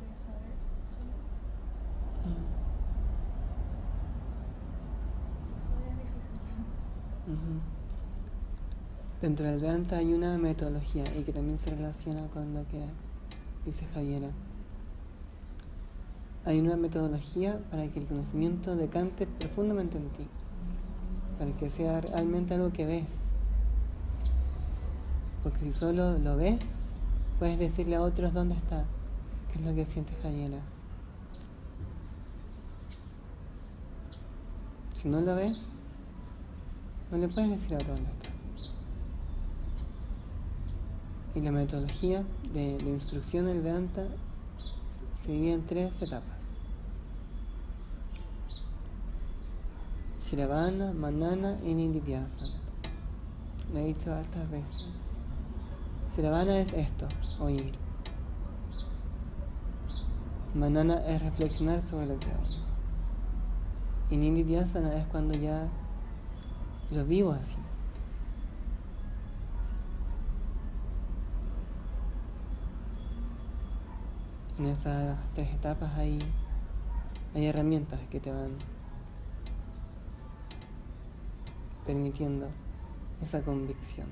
de 0.00 0.06
saber 0.18 0.54
solo. 0.94 1.14
mm, 2.26 2.46
Eso 5.60 5.72
ya 5.84 5.90
es 5.92 5.98
difícil. 5.98 6.38
Dentro 9.20 9.46
del 9.46 9.60
Vedanta 9.60 9.96
hay 9.96 10.12
una 10.12 10.36
metodología 10.36 11.02
y 11.18 11.22
que 11.22 11.32
también 11.32 11.56
se 11.56 11.70
relaciona 11.70 12.26
con 12.28 12.52
lo 12.52 12.68
que 12.68 12.84
dice 13.64 13.86
Javiera. 13.94 14.28
Hay 16.44 16.60
una 16.60 16.76
metodología 16.76 17.58
para 17.70 17.88
que 17.88 17.98
el 17.98 18.06
conocimiento 18.06 18.76
decante 18.76 19.26
profundamente 19.26 19.96
en 19.96 20.10
ti, 20.10 20.28
para 21.38 21.50
que 21.52 21.70
sea 21.70 22.02
realmente 22.02 22.54
algo 22.54 22.72
que 22.74 22.84
ves. 22.84 23.46
Porque 25.42 25.60
si 25.60 25.70
solo 25.70 26.18
lo 26.18 26.36
ves, 26.36 27.00
puedes 27.38 27.58
decirle 27.58 27.96
a 27.96 28.02
otros 28.02 28.34
dónde 28.34 28.54
está, 28.54 28.84
qué 29.50 29.58
es 29.58 29.64
lo 29.64 29.74
que 29.74 29.86
siente 29.86 30.12
Javiera. 30.22 30.60
Si 34.92 35.08
no 35.08 35.22
lo 35.22 35.34
ves, 35.34 35.80
no 37.10 37.16
le 37.16 37.28
puedes 37.28 37.48
decir 37.48 37.72
a 37.72 37.76
otro 37.76 37.94
dónde 37.94 38.10
está. 38.10 38.35
Y 41.36 41.40
la 41.42 41.52
metodología 41.52 42.24
de, 42.52 42.78
de 42.78 42.90
instrucción 42.90 43.44
del 43.46 43.60
Vedanta 43.62 44.06
se- 45.14 45.30
divide 45.30 45.52
en 45.52 45.66
tres 45.66 46.00
etapas. 46.02 46.56
Shravana, 50.18 50.92
Manana 50.92 51.58
y 51.62 51.74
Nididhyasana. 51.74 52.54
Lo 53.72 53.78
he 53.80 53.84
dicho 53.84 54.12
hartas 54.14 54.50
veces. 54.50 54.86
Shravana 56.08 56.58
es 56.58 56.72
esto, 56.72 57.06
oír. 57.38 57.72
Manana 60.54 60.94
es 61.06 61.20
reflexionar 61.22 61.82
sobre 61.82 62.06
lo 62.06 62.18
que 62.18 62.28
oigo. 62.28 62.64
Y 64.10 64.16
Nididhyasana 64.16 64.96
es 64.96 65.06
cuando 65.08 65.34
ya 65.38 65.68
lo 66.90 67.04
vivo 67.04 67.32
así. 67.32 67.58
En 74.58 74.66
esas 74.66 75.18
tres 75.34 75.52
etapas 75.52 75.94
hay, 75.96 76.18
hay 77.34 77.46
herramientas 77.46 78.00
que 78.10 78.20
te 78.20 78.32
van 78.32 78.52
permitiendo 81.84 82.48
esa 83.20 83.42
convicción. 83.42 84.06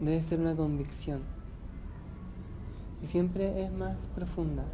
Debe 0.00 0.20
ser 0.22 0.40
una 0.40 0.54
convicción 0.54 1.22
y 3.02 3.06
siempre 3.06 3.64
es 3.64 3.72
más 3.72 4.08
profunda 4.08 4.64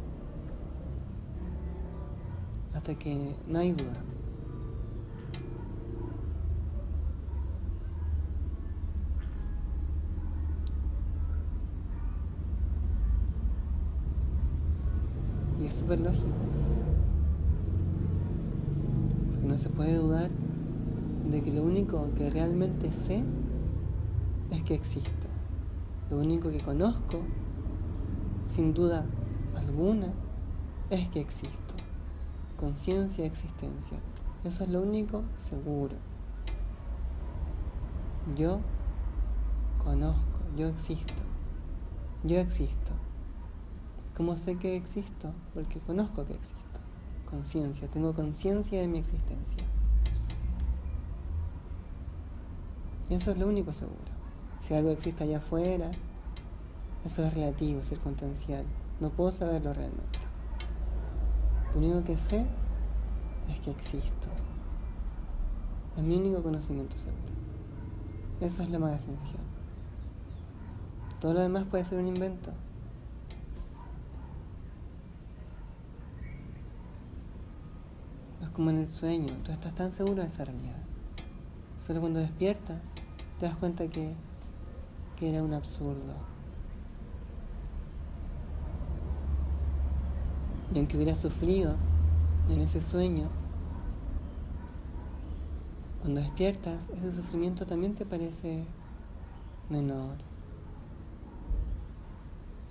hasta 2.73 2.95
que 2.95 3.35
no 3.47 3.59
hay 3.59 3.71
duda. 3.71 4.08
Súper 15.79 15.99
lógico. 16.01 16.27
Porque 19.31 19.47
no 19.47 19.57
se 19.57 19.69
puede 19.69 19.95
dudar 19.95 20.29
de 21.29 21.41
que 21.41 21.51
lo 21.53 21.63
único 21.63 22.09
que 22.15 22.29
realmente 22.29 22.91
sé 22.91 23.23
es 24.51 24.63
que 24.63 24.75
existo. 24.75 25.27
Lo 26.09 26.17
único 26.17 26.49
que 26.49 26.57
conozco, 26.57 27.21
sin 28.45 28.73
duda 28.73 29.05
alguna, 29.55 30.07
es 30.89 31.07
que 31.09 31.21
existo. 31.21 31.75
Conciencia, 32.57 33.25
existencia. 33.25 33.97
Eso 34.43 34.63
es 34.63 34.69
lo 34.69 34.81
único 34.81 35.23
seguro. 35.35 35.95
Yo 38.35 38.59
conozco, 39.83 40.39
yo 40.57 40.67
existo. 40.67 41.23
Yo 42.23 42.37
existo. 42.39 42.98
¿Cómo 44.19 44.35
sé 44.35 44.57
que 44.57 44.75
existo? 44.75 45.31
Porque 45.53 45.79
conozco 45.79 46.25
que 46.25 46.33
existo. 46.33 46.81
Conciencia, 47.29 47.87
tengo 47.87 48.13
conciencia 48.13 48.81
de 48.81 48.87
mi 48.89 48.99
existencia. 48.99 49.63
Y 53.09 53.13
eso 53.13 53.31
es 53.31 53.37
lo 53.37 53.47
único 53.47 53.71
seguro. 53.71 54.11
Si 54.59 54.73
algo 54.73 54.89
existe 54.89 55.23
allá 55.23 55.37
afuera, 55.37 55.89
eso 57.05 57.23
es 57.23 57.33
relativo, 57.33 57.81
circunstancial. 57.81 58.65
No 58.99 59.09
puedo 59.09 59.31
saberlo 59.31 59.73
realmente. 59.73 60.19
Lo 61.73 61.79
único 61.79 62.03
que 62.03 62.17
sé 62.17 62.45
es 63.49 63.59
que 63.61 63.71
existo. 63.71 64.27
Es 65.95 66.03
mi 66.03 66.17
único 66.17 66.43
conocimiento 66.43 66.97
seguro. 66.97 67.31
Eso 68.41 68.63
es 68.63 68.69
lo 68.69 68.81
más 68.81 69.01
esencial. 69.01 69.43
Todo 71.21 71.35
lo 71.35 71.39
demás 71.39 71.63
puede 71.71 71.85
ser 71.85 71.99
un 71.99 72.07
invento. 72.07 72.51
No 78.39 78.47
es 78.47 78.48
como 78.59 78.71
en 78.71 78.79
el 78.79 78.89
sueño, 78.89 79.33
tú 79.45 79.53
estás 79.53 79.73
tan 79.73 79.89
seguro 79.89 80.15
de 80.15 80.27
esa 80.27 80.43
realidad. 80.43 80.75
Solo 81.77 82.01
cuando 82.01 82.19
despiertas 82.19 82.93
te 83.39 83.45
das 83.45 83.55
cuenta 83.55 83.87
que, 83.87 84.13
que 85.15 85.29
era 85.29 85.41
un 85.41 85.53
absurdo. 85.53 86.13
Y 90.73 90.77
aunque 90.77 90.97
hubieras 90.97 91.19
sufrido 91.19 91.77
en 92.49 92.59
ese 92.59 92.81
sueño, 92.81 93.29
cuando 96.01 96.19
despiertas, 96.19 96.89
ese 96.89 97.13
sufrimiento 97.13 97.65
también 97.65 97.95
te 97.95 98.05
parece 98.05 98.65
menor. 99.69 100.17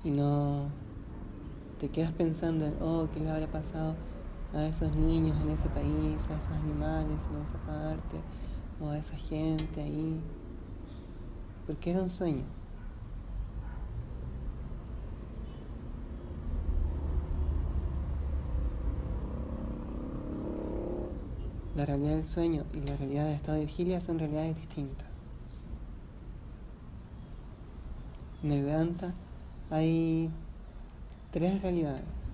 Y 0.05 0.11
no 0.11 0.67
te 1.81 1.89
quedas 1.89 2.13
pensando 2.13 2.67
en, 2.67 2.75
oh, 2.83 3.09
¿qué 3.15 3.21
le 3.21 3.31
habrá 3.31 3.47
pasado 3.47 3.95
a 4.55 4.67
esos 4.67 4.95
niños 4.97 5.37
en 5.43 5.51
ese 5.51 5.69
país, 5.69 6.29
a 6.29 6.37
esos 6.37 6.51
animales 6.51 7.29
en 7.33 7.43
esa 7.43 7.59
parte, 7.67 8.19
o 8.81 8.89
a 8.91 8.99
esa 8.99 9.17
gente 9.17 9.83
ahí? 9.83 10.21
porque 11.69 11.91
era 11.91 12.01
un 12.01 12.09
sueño. 12.09 12.45
La 21.77 21.85
realidad 21.85 22.15
del 22.15 22.25
sueño 22.25 22.65
y 22.73 22.81
la 22.81 22.97
realidad 22.97 23.27
del 23.27 23.35
estado 23.35 23.59
de 23.59 23.67
vigilia 23.67 24.01
son 24.01 24.19
realidades 24.19 24.57
distintas. 24.57 25.31
En 28.43 28.51
el 28.51 28.65
Vedanta 28.65 29.13
hay 29.71 30.31
tres 31.31 31.61
realidades. 31.61 32.28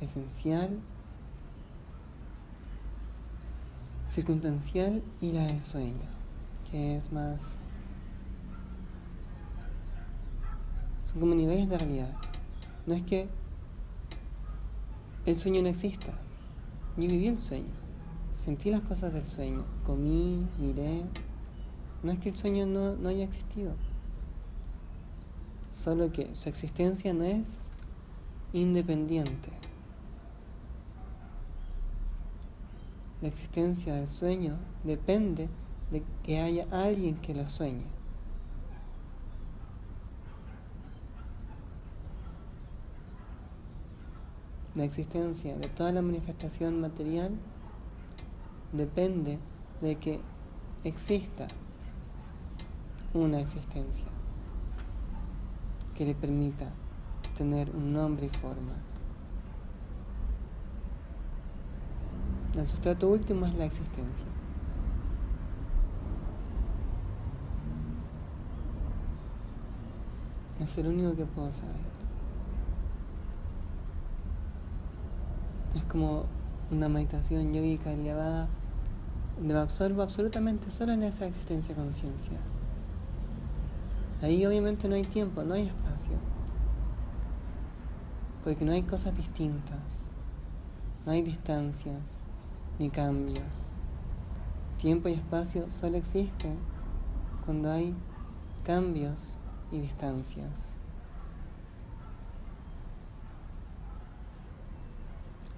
Esencial, 0.00 0.78
circunstancial 4.04 5.02
y 5.20 5.32
la 5.32 5.44
del 5.44 5.60
sueño, 5.60 6.08
que 6.70 6.96
es 6.96 7.12
más... 7.12 7.60
Son 11.02 11.20
como 11.20 11.34
niveles 11.34 11.68
de 11.68 11.78
realidad. 11.78 12.14
No 12.86 12.94
es 12.94 13.02
que 13.02 13.28
el 15.24 15.36
sueño 15.36 15.62
no 15.62 15.68
exista. 15.68 16.12
Yo 16.96 17.08
viví 17.08 17.26
el 17.26 17.38
sueño. 17.38 17.74
Sentí 18.30 18.70
las 18.70 18.82
cosas 18.82 19.12
del 19.12 19.26
sueño. 19.26 19.64
Comí, 19.84 20.46
miré. 20.58 21.04
No 22.02 22.12
es 22.12 22.18
que 22.18 22.28
el 22.28 22.36
sueño 22.36 22.66
no, 22.66 22.96
no 22.96 23.08
haya 23.08 23.24
existido. 23.24 23.74
Solo 25.70 26.12
que 26.12 26.34
su 26.34 26.48
existencia 26.48 27.12
no 27.12 27.24
es 27.24 27.70
independiente. 28.52 29.50
La 33.22 33.28
existencia 33.28 33.94
del 33.94 34.08
sueño 34.08 34.58
depende 34.84 35.48
de 35.90 36.02
que 36.22 36.40
haya 36.40 36.66
alguien 36.70 37.16
que 37.16 37.34
lo 37.34 37.48
sueñe. 37.48 37.86
La 44.74 44.84
existencia 44.84 45.56
de 45.56 45.68
toda 45.68 45.92
la 45.92 46.02
manifestación 46.02 46.78
material 46.82 47.32
depende 48.72 49.38
de 49.80 49.96
que 49.96 50.20
exista 50.84 51.46
una 53.14 53.40
existencia 53.40 54.06
que 55.94 56.04
le 56.04 56.14
permita 56.14 56.70
tener 57.38 57.70
un 57.70 57.94
nombre 57.94 58.26
y 58.26 58.28
forma. 58.28 58.74
El 62.56 62.66
sustrato 62.66 63.08
último 63.08 63.44
es 63.44 63.54
la 63.54 63.66
existencia. 63.66 64.24
Es 70.58 70.78
el 70.78 70.86
único 70.86 71.14
que 71.14 71.26
puedo 71.26 71.50
saber. 71.50 71.74
Es 75.74 75.84
como 75.84 76.24
una 76.70 76.88
meditación 76.88 77.52
yogica 77.52 77.92
elevada 77.92 78.48
donde 79.36 79.58
absorbo 79.58 80.00
absolutamente 80.00 80.70
solo 80.70 80.92
en 80.92 81.02
esa 81.02 81.26
existencia 81.26 81.74
conciencia. 81.74 82.38
Ahí 84.22 84.46
obviamente 84.46 84.88
no 84.88 84.94
hay 84.94 85.02
tiempo, 85.02 85.42
no 85.42 85.52
hay 85.52 85.66
espacio. 85.66 86.14
Porque 88.42 88.64
no 88.64 88.72
hay 88.72 88.82
cosas 88.82 89.14
distintas. 89.14 90.14
No 91.04 91.12
hay 91.12 91.22
distancias 91.22 92.24
ni 92.78 92.90
cambios. 92.90 93.72
Tiempo 94.78 95.08
y 95.08 95.14
espacio 95.14 95.70
solo 95.70 95.96
existen 95.96 96.58
cuando 97.44 97.70
hay 97.72 97.94
cambios 98.64 99.38
y 99.70 99.80
distancias. 99.80 100.76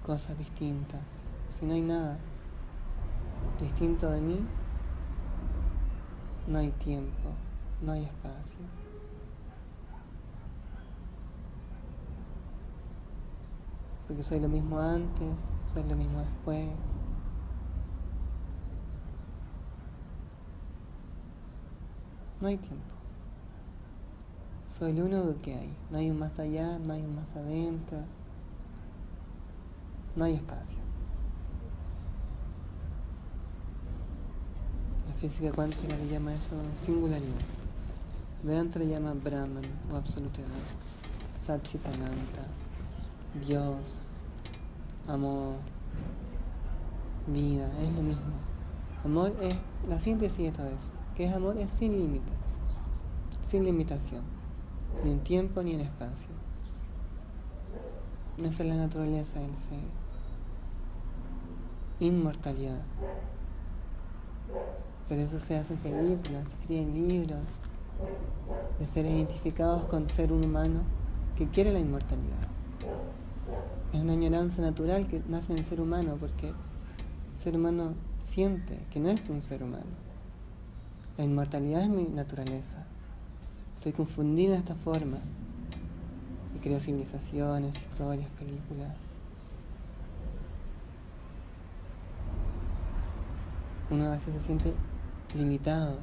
cosas 0.09 0.35
distintas. 0.39 1.35
Si 1.49 1.67
no 1.67 1.75
hay 1.75 1.81
nada 1.81 2.17
distinto 3.61 4.09
de 4.09 4.19
mí, 4.19 4.39
no 6.47 6.57
hay 6.57 6.71
tiempo, 6.71 7.29
no 7.79 7.91
hay 7.91 8.05
espacio. 8.05 8.57
Porque 14.09 14.23
soy 14.23 14.41
lo 14.41 14.49
mismo 14.49 14.77
antes, 14.77 15.51
soy 15.63 15.85
lo 15.85 15.95
mismo 15.95 16.19
después. 16.19 17.05
No 22.41 22.49
hay 22.49 22.57
tiempo. 22.57 22.95
Soy 24.67 24.91
lo 24.91 25.05
único 25.05 25.41
que 25.41 25.55
hay. 25.55 25.73
No 25.89 25.99
hay 25.99 26.09
un 26.09 26.19
más 26.19 26.39
allá, 26.39 26.77
no 26.79 26.91
hay 26.91 27.01
un 27.01 27.15
más 27.15 27.33
adentro 27.37 27.99
no 30.19 30.25
hay 30.25 30.35
espacio. 30.35 30.77
La 35.07 35.13
física 35.15 35.51
cuántica 35.51 35.95
le 35.95 36.07
llama 36.09 36.33
eso 36.33 36.55
singularidad. 36.73 37.39
Vedanta 38.43 38.79
le 38.79 38.87
llama 38.87 39.13
Brahman 39.13 39.63
o 39.91 39.95
absolutidad, 39.95 40.47
Satchitananta, 41.33 42.47
Dios, 43.35 44.15
amor, 45.07 45.55
vida, 47.27 47.69
es 47.79 47.91
lo 47.93 48.01
mismo. 48.01 48.33
Amor 49.05 49.35
es 49.41 49.55
la 49.87 49.99
síntesis 49.99 50.45
de 50.45 50.51
todo 50.51 50.67
eso. 50.67 50.93
Que 51.15 51.25
es 51.25 51.33
amor 51.33 51.57
es 51.57 51.69
sin 51.69 51.91
límite, 51.91 52.31
sin 53.43 53.63
limitación, 53.65 54.23
ni 55.03 55.11
en 55.11 55.19
tiempo 55.19 55.61
ni 55.61 55.73
en 55.73 55.81
espacio. 55.81 56.29
Esa 58.43 58.63
es 58.63 58.69
la 58.69 58.75
naturaleza 58.75 59.39
del 59.39 59.55
ser 59.55 59.79
inmortalidad. 61.99 62.81
Por 65.07 65.17
eso 65.17 65.37
se 65.39 65.57
hacen 65.57 65.77
películas, 65.77 66.47
se 66.47 66.55
escriben 66.55 67.07
libros 67.07 67.61
de 68.79 68.87
seres 68.87 69.11
identificados 69.11 69.85
con 69.85 70.07
ser 70.07 70.31
un 70.31 70.45
humano 70.45 70.81
que 71.35 71.47
quiere 71.47 71.71
la 71.71 71.79
inmortalidad. 71.79 72.58
Es 73.93 74.01
una 74.01 74.13
añoranza 74.13 74.61
natural 74.61 75.07
que 75.07 75.21
nace 75.27 75.51
en 75.51 75.59
el 75.59 75.65
ser 75.65 75.81
humano 75.81 76.17
porque 76.19 76.49
el 76.49 77.37
ser 77.37 77.55
humano 77.55 77.93
siente 78.17 78.79
que 78.91 78.99
no 78.99 79.09
es 79.09 79.29
un 79.29 79.41
ser 79.41 79.63
humano. 79.63 80.09
La 81.17 81.23
inmortalidad 81.23 81.81
es 81.81 81.89
mi 81.89 82.03
naturaleza. 82.03 82.85
Estoy 83.75 83.93
confundido 83.93 84.53
de 84.53 84.59
esta 84.59 84.75
forma. 84.75 85.17
Y 86.55 86.59
creo 86.59 86.79
civilizaciones, 86.79 87.75
historias, 87.75 88.29
películas. 88.31 89.13
uno 93.89 94.05
a 94.05 94.11
veces 94.11 94.33
se 94.33 94.39
siente 94.39 94.73
limitado 95.35 95.97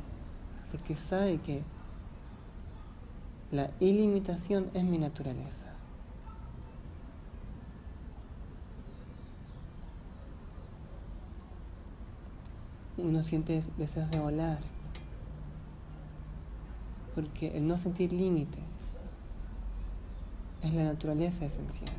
porque 0.71 0.97
sabe 0.97 1.39
que 1.39 1.63
la 3.53 3.71
ilimitación 3.81 4.71
es 4.75 4.85
mi 4.85 4.99
naturaleza. 4.99 5.76
Uno 12.99 13.23
siente 13.23 13.61
deseos 13.77 14.11
de 14.11 14.19
volar 14.19 14.59
porque 17.17 17.57
el 17.57 17.67
no 17.67 17.79
sentir 17.79 18.13
límites 18.13 19.11
es 20.63 20.75
la 20.75 20.85
naturaleza 20.85 21.47
esencial. 21.47 21.91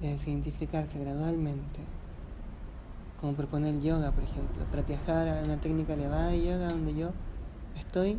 de 0.00 0.08
desidentificarse 0.08 0.98
gradualmente, 0.98 1.80
como 3.18 3.32
propone 3.32 3.70
el 3.70 3.80
yoga, 3.80 4.12
por 4.12 4.24
ejemplo, 4.24 4.64
pratiajar 4.70 5.26
a 5.26 5.42
una 5.42 5.58
técnica 5.58 5.94
elevada 5.94 6.28
de 6.28 6.44
yoga 6.44 6.68
donde 6.68 6.94
yo 6.94 7.12
estoy, 7.78 8.18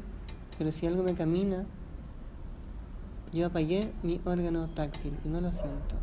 pero 0.57 0.71
si 0.71 0.87
algo 0.87 1.03
me 1.03 1.13
camina, 1.13 1.65
yo 3.33 3.47
apagué 3.47 3.91
mi 4.03 4.21
órgano 4.25 4.67
táctil 4.67 5.17
y 5.25 5.29
no 5.29 5.41
lo 5.41 5.51
siento, 5.53 5.95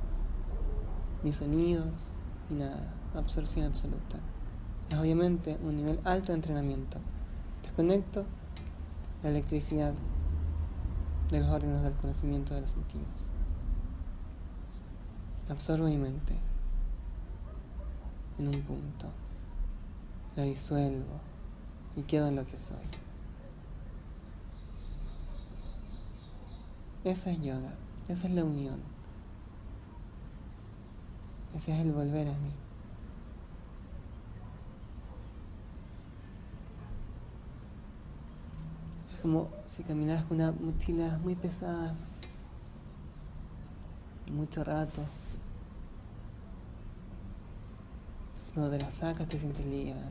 ni 1.23 1.33
sonidos, 1.33 2.19
ni 2.51 2.59
nada, 2.59 2.93
absorción 3.15 3.67
absoluta. 3.67 4.19
Es 4.91 4.99
obviamente 4.99 5.59
un 5.63 5.77
nivel 5.77 6.01
alto 6.05 6.33
de 6.33 6.37
entrenamiento. 6.37 6.99
Desconecto 7.63 8.25
la 9.23 9.31
electricidad 9.31 9.95
de 11.31 11.41
los 11.41 11.49
órganos 11.49 11.83
del 11.83 11.95
conocimiento 11.95 12.55
de 12.55 12.61
los 12.61 12.71
sentidos. 12.71 13.31
Absorbo 15.49 15.87
mi 15.87 15.97
mente 15.97 16.35
en 18.39 18.49
un 18.49 18.63
punto. 18.63 19.09
La 20.37 20.43
disuelvo 20.43 21.21
y 21.97 22.03
quedo 22.03 22.29
en 22.29 22.37
lo 22.37 22.47
que 22.47 22.57
soy. 22.57 23.04
Eso 27.05 27.29
es 27.29 27.41
yoga, 27.43 27.75
esa 28.09 28.27
es 28.27 28.35
la 28.35 28.45
unión. 28.45 28.81
Ese 31.55 31.73
es 31.73 31.81
el 31.81 31.93
volver 31.93 32.29
a 32.29 32.33
mí. 32.33 32.51
Es 39.13 39.21
como 39.21 39.49
si 39.67 39.83
caminaras 39.83 40.25
con 40.25 40.39
una 40.41 40.51
mochila 40.51 41.19
muy 41.23 41.35
pesada, 41.35 41.95
mucho 44.33 44.65
rato. 44.65 45.03
Cuando 48.55 48.77
te 48.77 48.83
la 48.83 48.91
sacas 48.91 49.29
te 49.29 49.39
sientes 49.39 49.67
ligada, 49.67 50.09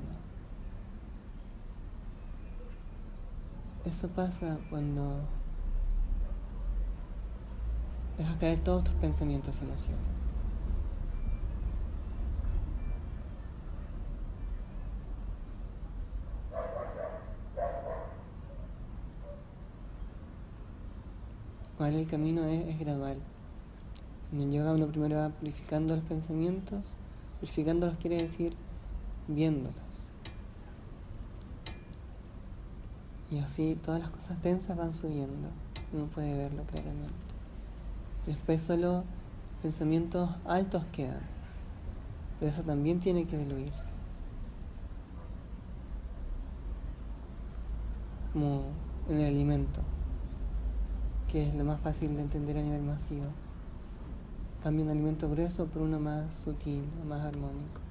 Eso 3.85 4.07
pasa 4.07 4.57
cuando 4.69 5.19
dejas 8.17 8.37
caer 8.37 8.59
todos 8.59 8.83
tus 8.83 8.93
pensamientos 8.95 9.59
y 9.59 9.65
emociones. 9.65 10.33
Cuál 21.77 21.95
el 21.95 22.07
camino 22.07 22.45
es, 22.45 22.67
es 22.67 22.79
gradual. 22.79 23.17
En 24.31 24.41
el 24.41 24.51
yoga 24.51 24.73
uno 24.73 24.87
primero 24.87 25.17
va 25.17 25.29
purificando 25.29 25.95
los 25.95 26.05
pensamientos. 26.05 26.97
Purificándolos 27.39 27.97
quiere 27.97 28.17
decir 28.17 28.55
viéndolos. 29.27 30.07
Y 33.31 33.39
así 33.39 33.77
todas 33.83 33.99
las 33.99 34.11
cosas 34.11 34.41
densas 34.43 34.77
van 34.77 34.93
subiendo. 34.93 35.49
Uno 35.91 36.05
puede 36.05 36.37
verlo 36.37 36.63
claramente. 36.63 37.32
Después 38.25 38.61
solo 38.61 39.03
pensamientos 39.61 40.29
altos 40.45 40.83
quedan. 40.91 41.21
Pero 42.39 42.51
eso 42.51 42.63
también 42.63 42.99
tiene 42.99 43.25
que 43.25 43.37
diluirse. 43.37 43.89
Como 48.31 48.63
en 49.09 49.17
el 49.17 49.27
alimento, 49.27 49.81
que 51.27 51.47
es 51.47 51.55
lo 51.55 51.63
más 51.63 51.79
fácil 51.81 52.15
de 52.15 52.21
entender 52.21 52.57
a 52.57 52.61
nivel 52.61 52.81
masivo. 52.81 53.25
Cambia 54.63 54.85
un 54.85 54.91
alimento 54.91 55.29
grueso 55.29 55.65
por 55.65 55.81
uno 55.81 55.99
más 55.99 56.33
sutil 56.33 56.83
más 57.07 57.21
armónico. 57.21 57.82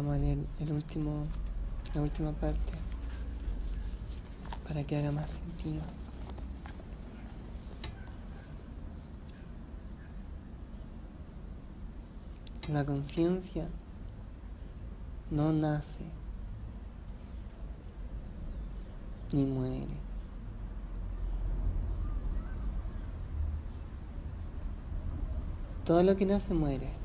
Vamos 0.00 0.16
a 0.16 0.18
leer 0.18 0.38
el 0.60 0.72
último, 0.72 1.26
la 1.92 2.00
última 2.00 2.32
parte 2.32 2.72
para 4.66 4.82
que 4.82 4.96
haga 4.96 5.12
más 5.12 5.28
sentido. 5.28 5.82
La 12.72 12.86
conciencia 12.86 13.68
no 15.30 15.52
nace 15.52 16.06
ni 19.34 19.44
muere. 19.44 19.86
Todo 25.84 26.02
lo 26.02 26.16
que 26.16 26.24
nace 26.24 26.54
muere. 26.54 26.99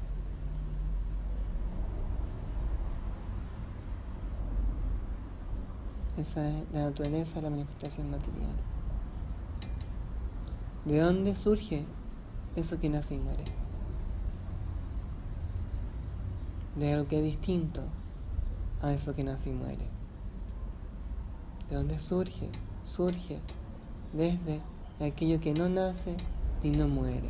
Esa 6.18 6.48
es 6.48 6.56
la 6.72 6.84
naturaleza 6.84 7.36
de 7.36 7.42
la 7.42 7.50
manifestación 7.50 8.10
material. 8.10 8.54
¿De 10.86 11.00
dónde 11.00 11.36
surge 11.36 11.86
eso 12.56 12.80
que 12.80 12.90
nace 12.90 13.16
y 13.16 13.20
muere? 13.20 13.44
De 16.76 16.94
algo 16.94 17.08
que 17.08 17.18
es 17.18 17.24
distinto 17.24 17.82
a 18.82 18.94
eso 18.94 19.14
que 19.14 19.24
nace 19.24 19.50
y 19.50 19.54
muere. 19.54 19.88
¿De 21.70 21.76
dónde 21.76 22.00
surge? 22.00 22.50
Surge 22.84 23.40
desde 24.14 24.62
aquello 25.02 25.42
que 25.42 25.54
no 25.54 25.68
nace 25.68 26.16
y 26.64 26.70
no 26.70 26.88
muere, 26.88 27.30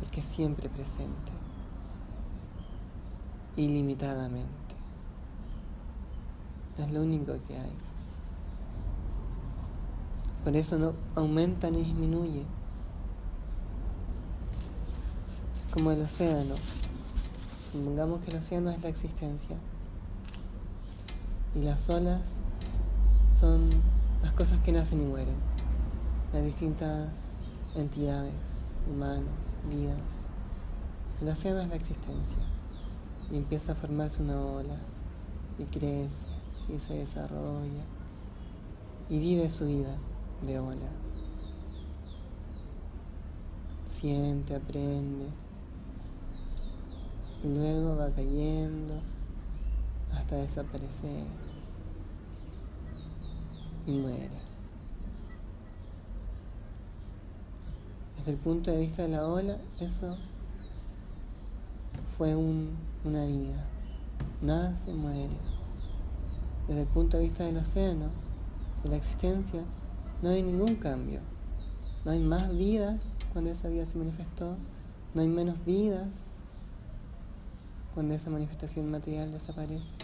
porque 0.00 0.20
es 0.20 0.26
siempre 0.26 0.68
presente, 0.68 1.32
ilimitadamente. 3.56 4.67
Es 6.78 6.92
lo 6.92 7.02
único 7.02 7.32
que 7.48 7.58
hay. 7.58 7.72
Por 10.44 10.54
eso 10.54 10.78
no 10.78 10.94
aumenta 11.16 11.70
ni 11.70 11.78
disminuye. 11.78 12.44
Como 15.72 15.90
el 15.90 16.00
océano. 16.02 16.54
Supongamos 17.72 18.20
que 18.20 18.30
el 18.30 18.36
océano 18.38 18.70
es 18.70 18.80
la 18.80 18.88
existencia. 18.88 19.56
Y 21.56 21.62
las 21.62 21.90
olas 21.90 22.40
son 23.28 23.68
las 24.22 24.32
cosas 24.34 24.60
que 24.60 24.70
nacen 24.70 25.02
y 25.02 25.04
mueren. 25.04 25.36
Las 26.32 26.44
distintas 26.44 27.58
entidades, 27.74 28.78
humanos, 28.88 29.58
vidas. 29.68 30.28
El 31.20 31.28
océano 31.28 31.60
es 31.60 31.68
la 31.68 31.76
existencia. 31.76 32.38
Y 33.32 33.36
empieza 33.36 33.72
a 33.72 33.74
formarse 33.74 34.22
una 34.22 34.40
ola. 34.40 34.76
Y 35.58 35.64
crece 35.64 36.37
y 36.68 36.78
se 36.78 36.94
desarrolla 36.94 37.84
y 39.08 39.18
vive 39.18 39.48
su 39.48 39.66
vida 39.66 39.96
de 40.42 40.58
ola. 40.58 40.88
Siente, 43.84 44.54
aprende 44.54 45.26
y 47.42 47.48
luego 47.48 47.96
va 47.96 48.10
cayendo 48.10 49.00
hasta 50.12 50.36
desaparecer 50.36 51.24
y 53.86 53.90
muere. 53.92 54.48
Desde 58.18 58.32
el 58.32 58.36
punto 58.36 58.70
de 58.70 58.78
vista 58.78 59.02
de 59.02 59.08
la 59.08 59.26
ola, 59.26 59.58
eso 59.80 60.16
fue 62.16 62.34
una 62.36 63.24
vida. 63.24 63.64
Nada 64.42 64.74
se 64.74 64.92
muere 64.92 65.57
desde 66.68 66.82
el 66.82 66.86
punto 66.86 67.16
de 67.16 67.24
vista 67.24 67.44
del 67.44 67.56
océano, 67.56 68.10
de 68.84 68.90
la 68.90 68.96
existencia, 68.96 69.64
no 70.22 70.28
hay 70.28 70.42
ningún 70.42 70.76
cambio. 70.76 71.20
No 72.04 72.12
hay 72.12 72.20
más 72.20 72.54
vidas 72.56 73.18
cuando 73.32 73.50
esa 73.50 73.68
vida 73.68 73.86
se 73.86 73.98
manifestó, 73.98 74.56
no 75.14 75.22
hay 75.22 75.28
menos 75.28 75.64
vidas 75.64 76.34
cuando 77.94 78.14
esa 78.14 78.30
manifestación 78.30 78.90
material 78.90 79.32
desaparece. 79.32 79.94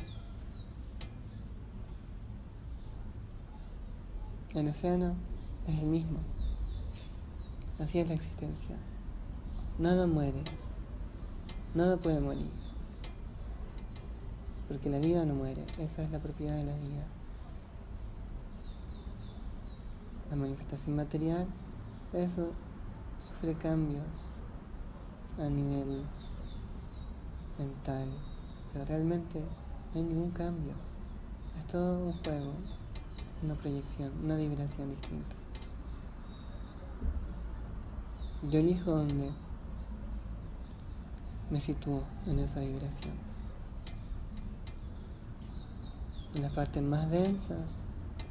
El 4.54 4.68
océano 4.68 5.14
es 5.68 5.78
el 5.78 5.86
mismo. 5.86 6.18
Así 7.78 7.98
es 7.98 8.08
la 8.08 8.14
existencia. 8.14 8.76
Nada 9.78 10.06
muere. 10.06 10.42
Nada 11.74 11.96
puede 11.96 12.20
morir 12.20 12.63
porque 14.68 14.88
la 14.88 14.98
vida 14.98 15.24
no 15.26 15.34
muere, 15.34 15.64
esa 15.78 16.02
es 16.02 16.10
la 16.10 16.18
propiedad 16.18 16.56
de 16.56 16.64
la 16.64 16.74
vida. 16.76 17.04
La 20.30 20.36
manifestación 20.36 20.96
material, 20.96 21.46
eso 22.12 22.50
sufre 23.18 23.54
cambios 23.54 24.38
a 25.38 25.48
nivel 25.48 26.04
mental, 27.58 28.08
pero 28.72 28.84
realmente 28.86 29.40
no 29.92 30.00
hay 30.00 30.02
ningún 30.02 30.30
cambio. 30.30 30.72
Es 31.58 31.66
todo 31.66 32.06
un 32.06 32.12
juego, 32.22 32.52
una 33.42 33.54
proyección, 33.54 34.12
una 34.24 34.36
vibración 34.36 34.90
distinta. 34.90 35.36
Yo 38.50 38.58
elijo 38.58 38.90
dónde 38.90 39.30
me 41.50 41.60
sitúo 41.60 42.02
en 42.26 42.38
esa 42.38 42.60
vibración 42.60 43.23
en 46.36 46.42
las 46.42 46.52
partes 46.52 46.82
más 46.82 47.10
densas 47.10 47.76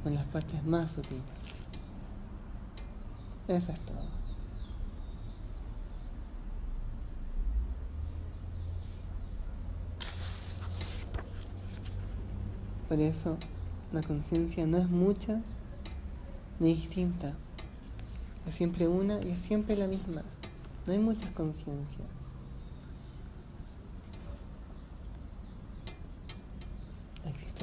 o 0.03 0.07
en 0.07 0.15
las 0.15 0.25
partes 0.25 0.63
más 0.63 0.91
sutiles. 0.91 1.63
Eso 3.47 3.71
es 3.71 3.79
todo. 3.81 4.03
Por 12.87 12.99
eso 12.99 13.37
la 13.91 14.01
conciencia 14.01 14.67
no 14.67 14.77
es 14.77 14.89
muchas 14.89 15.57
ni 16.59 16.73
distinta. 16.73 17.33
Es 18.47 18.55
siempre 18.55 18.87
una 18.87 19.21
y 19.21 19.31
es 19.31 19.39
siempre 19.39 19.75
la 19.75 19.87
misma. 19.87 20.21
No 20.85 20.93
hay 20.93 20.99
muchas 20.99 21.31
conciencias. 21.31 22.42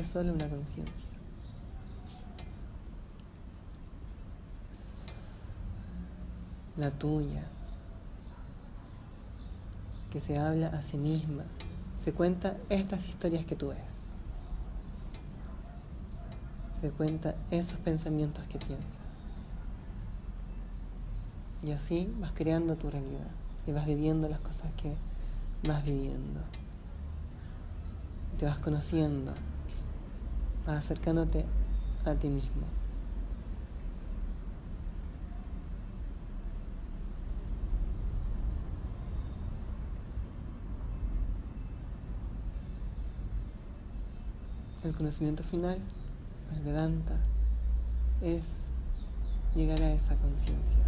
Existe 0.01 0.19
solo 0.19 0.33
una 0.33 0.49
conciencia. 0.49 0.95
La 6.79 6.91
tuya, 6.91 7.43
que 10.11 10.19
se 10.19 10.39
habla 10.39 10.69
a 10.69 10.81
sí 10.81 10.97
misma, 10.97 11.45
se 11.95 12.15
cuenta 12.15 12.57
estas 12.71 13.07
historias 13.07 13.45
que 13.45 13.57
tú 13.57 13.69
ves. 13.69 14.17
Se 16.71 16.91
cuenta 16.91 17.35
esos 17.51 17.79
pensamientos 17.81 18.43
que 18.47 18.59
piensas. 18.59 19.29
Y 21.63 21.73
así 21.73 22.11
vas 22.19 22.33
creando 22.33 22.75
tu 22.77 22.89
realidad 22.89 23.31
y 23.67 23.73
vas 23.73 23.85
viviendo 23.85 24.31
las 24.31 24.41
cosas 24.41 24.73
que 24.81 24.95
vas 25.69 25.85
viviendo. 25.85 26.41
te 28.39 28.47
vas 28.47 28.59
conociendo, 28.61 29.35
acercándote 30.67 31.45
a 32.05 32.15
ti 32.15 32.29
mismo. 32.29 32.63
El 44.83 44.97
conocimiento 44.97 45.43
final, 45.43 45.79
el 46.55 46.63
Vedanta, 46.63 47.17
es 48.23 48.71
llegar 49.55 49.81
a 49.83 49.93
esa 49.93 50.17
conciencia. 50.17 50.79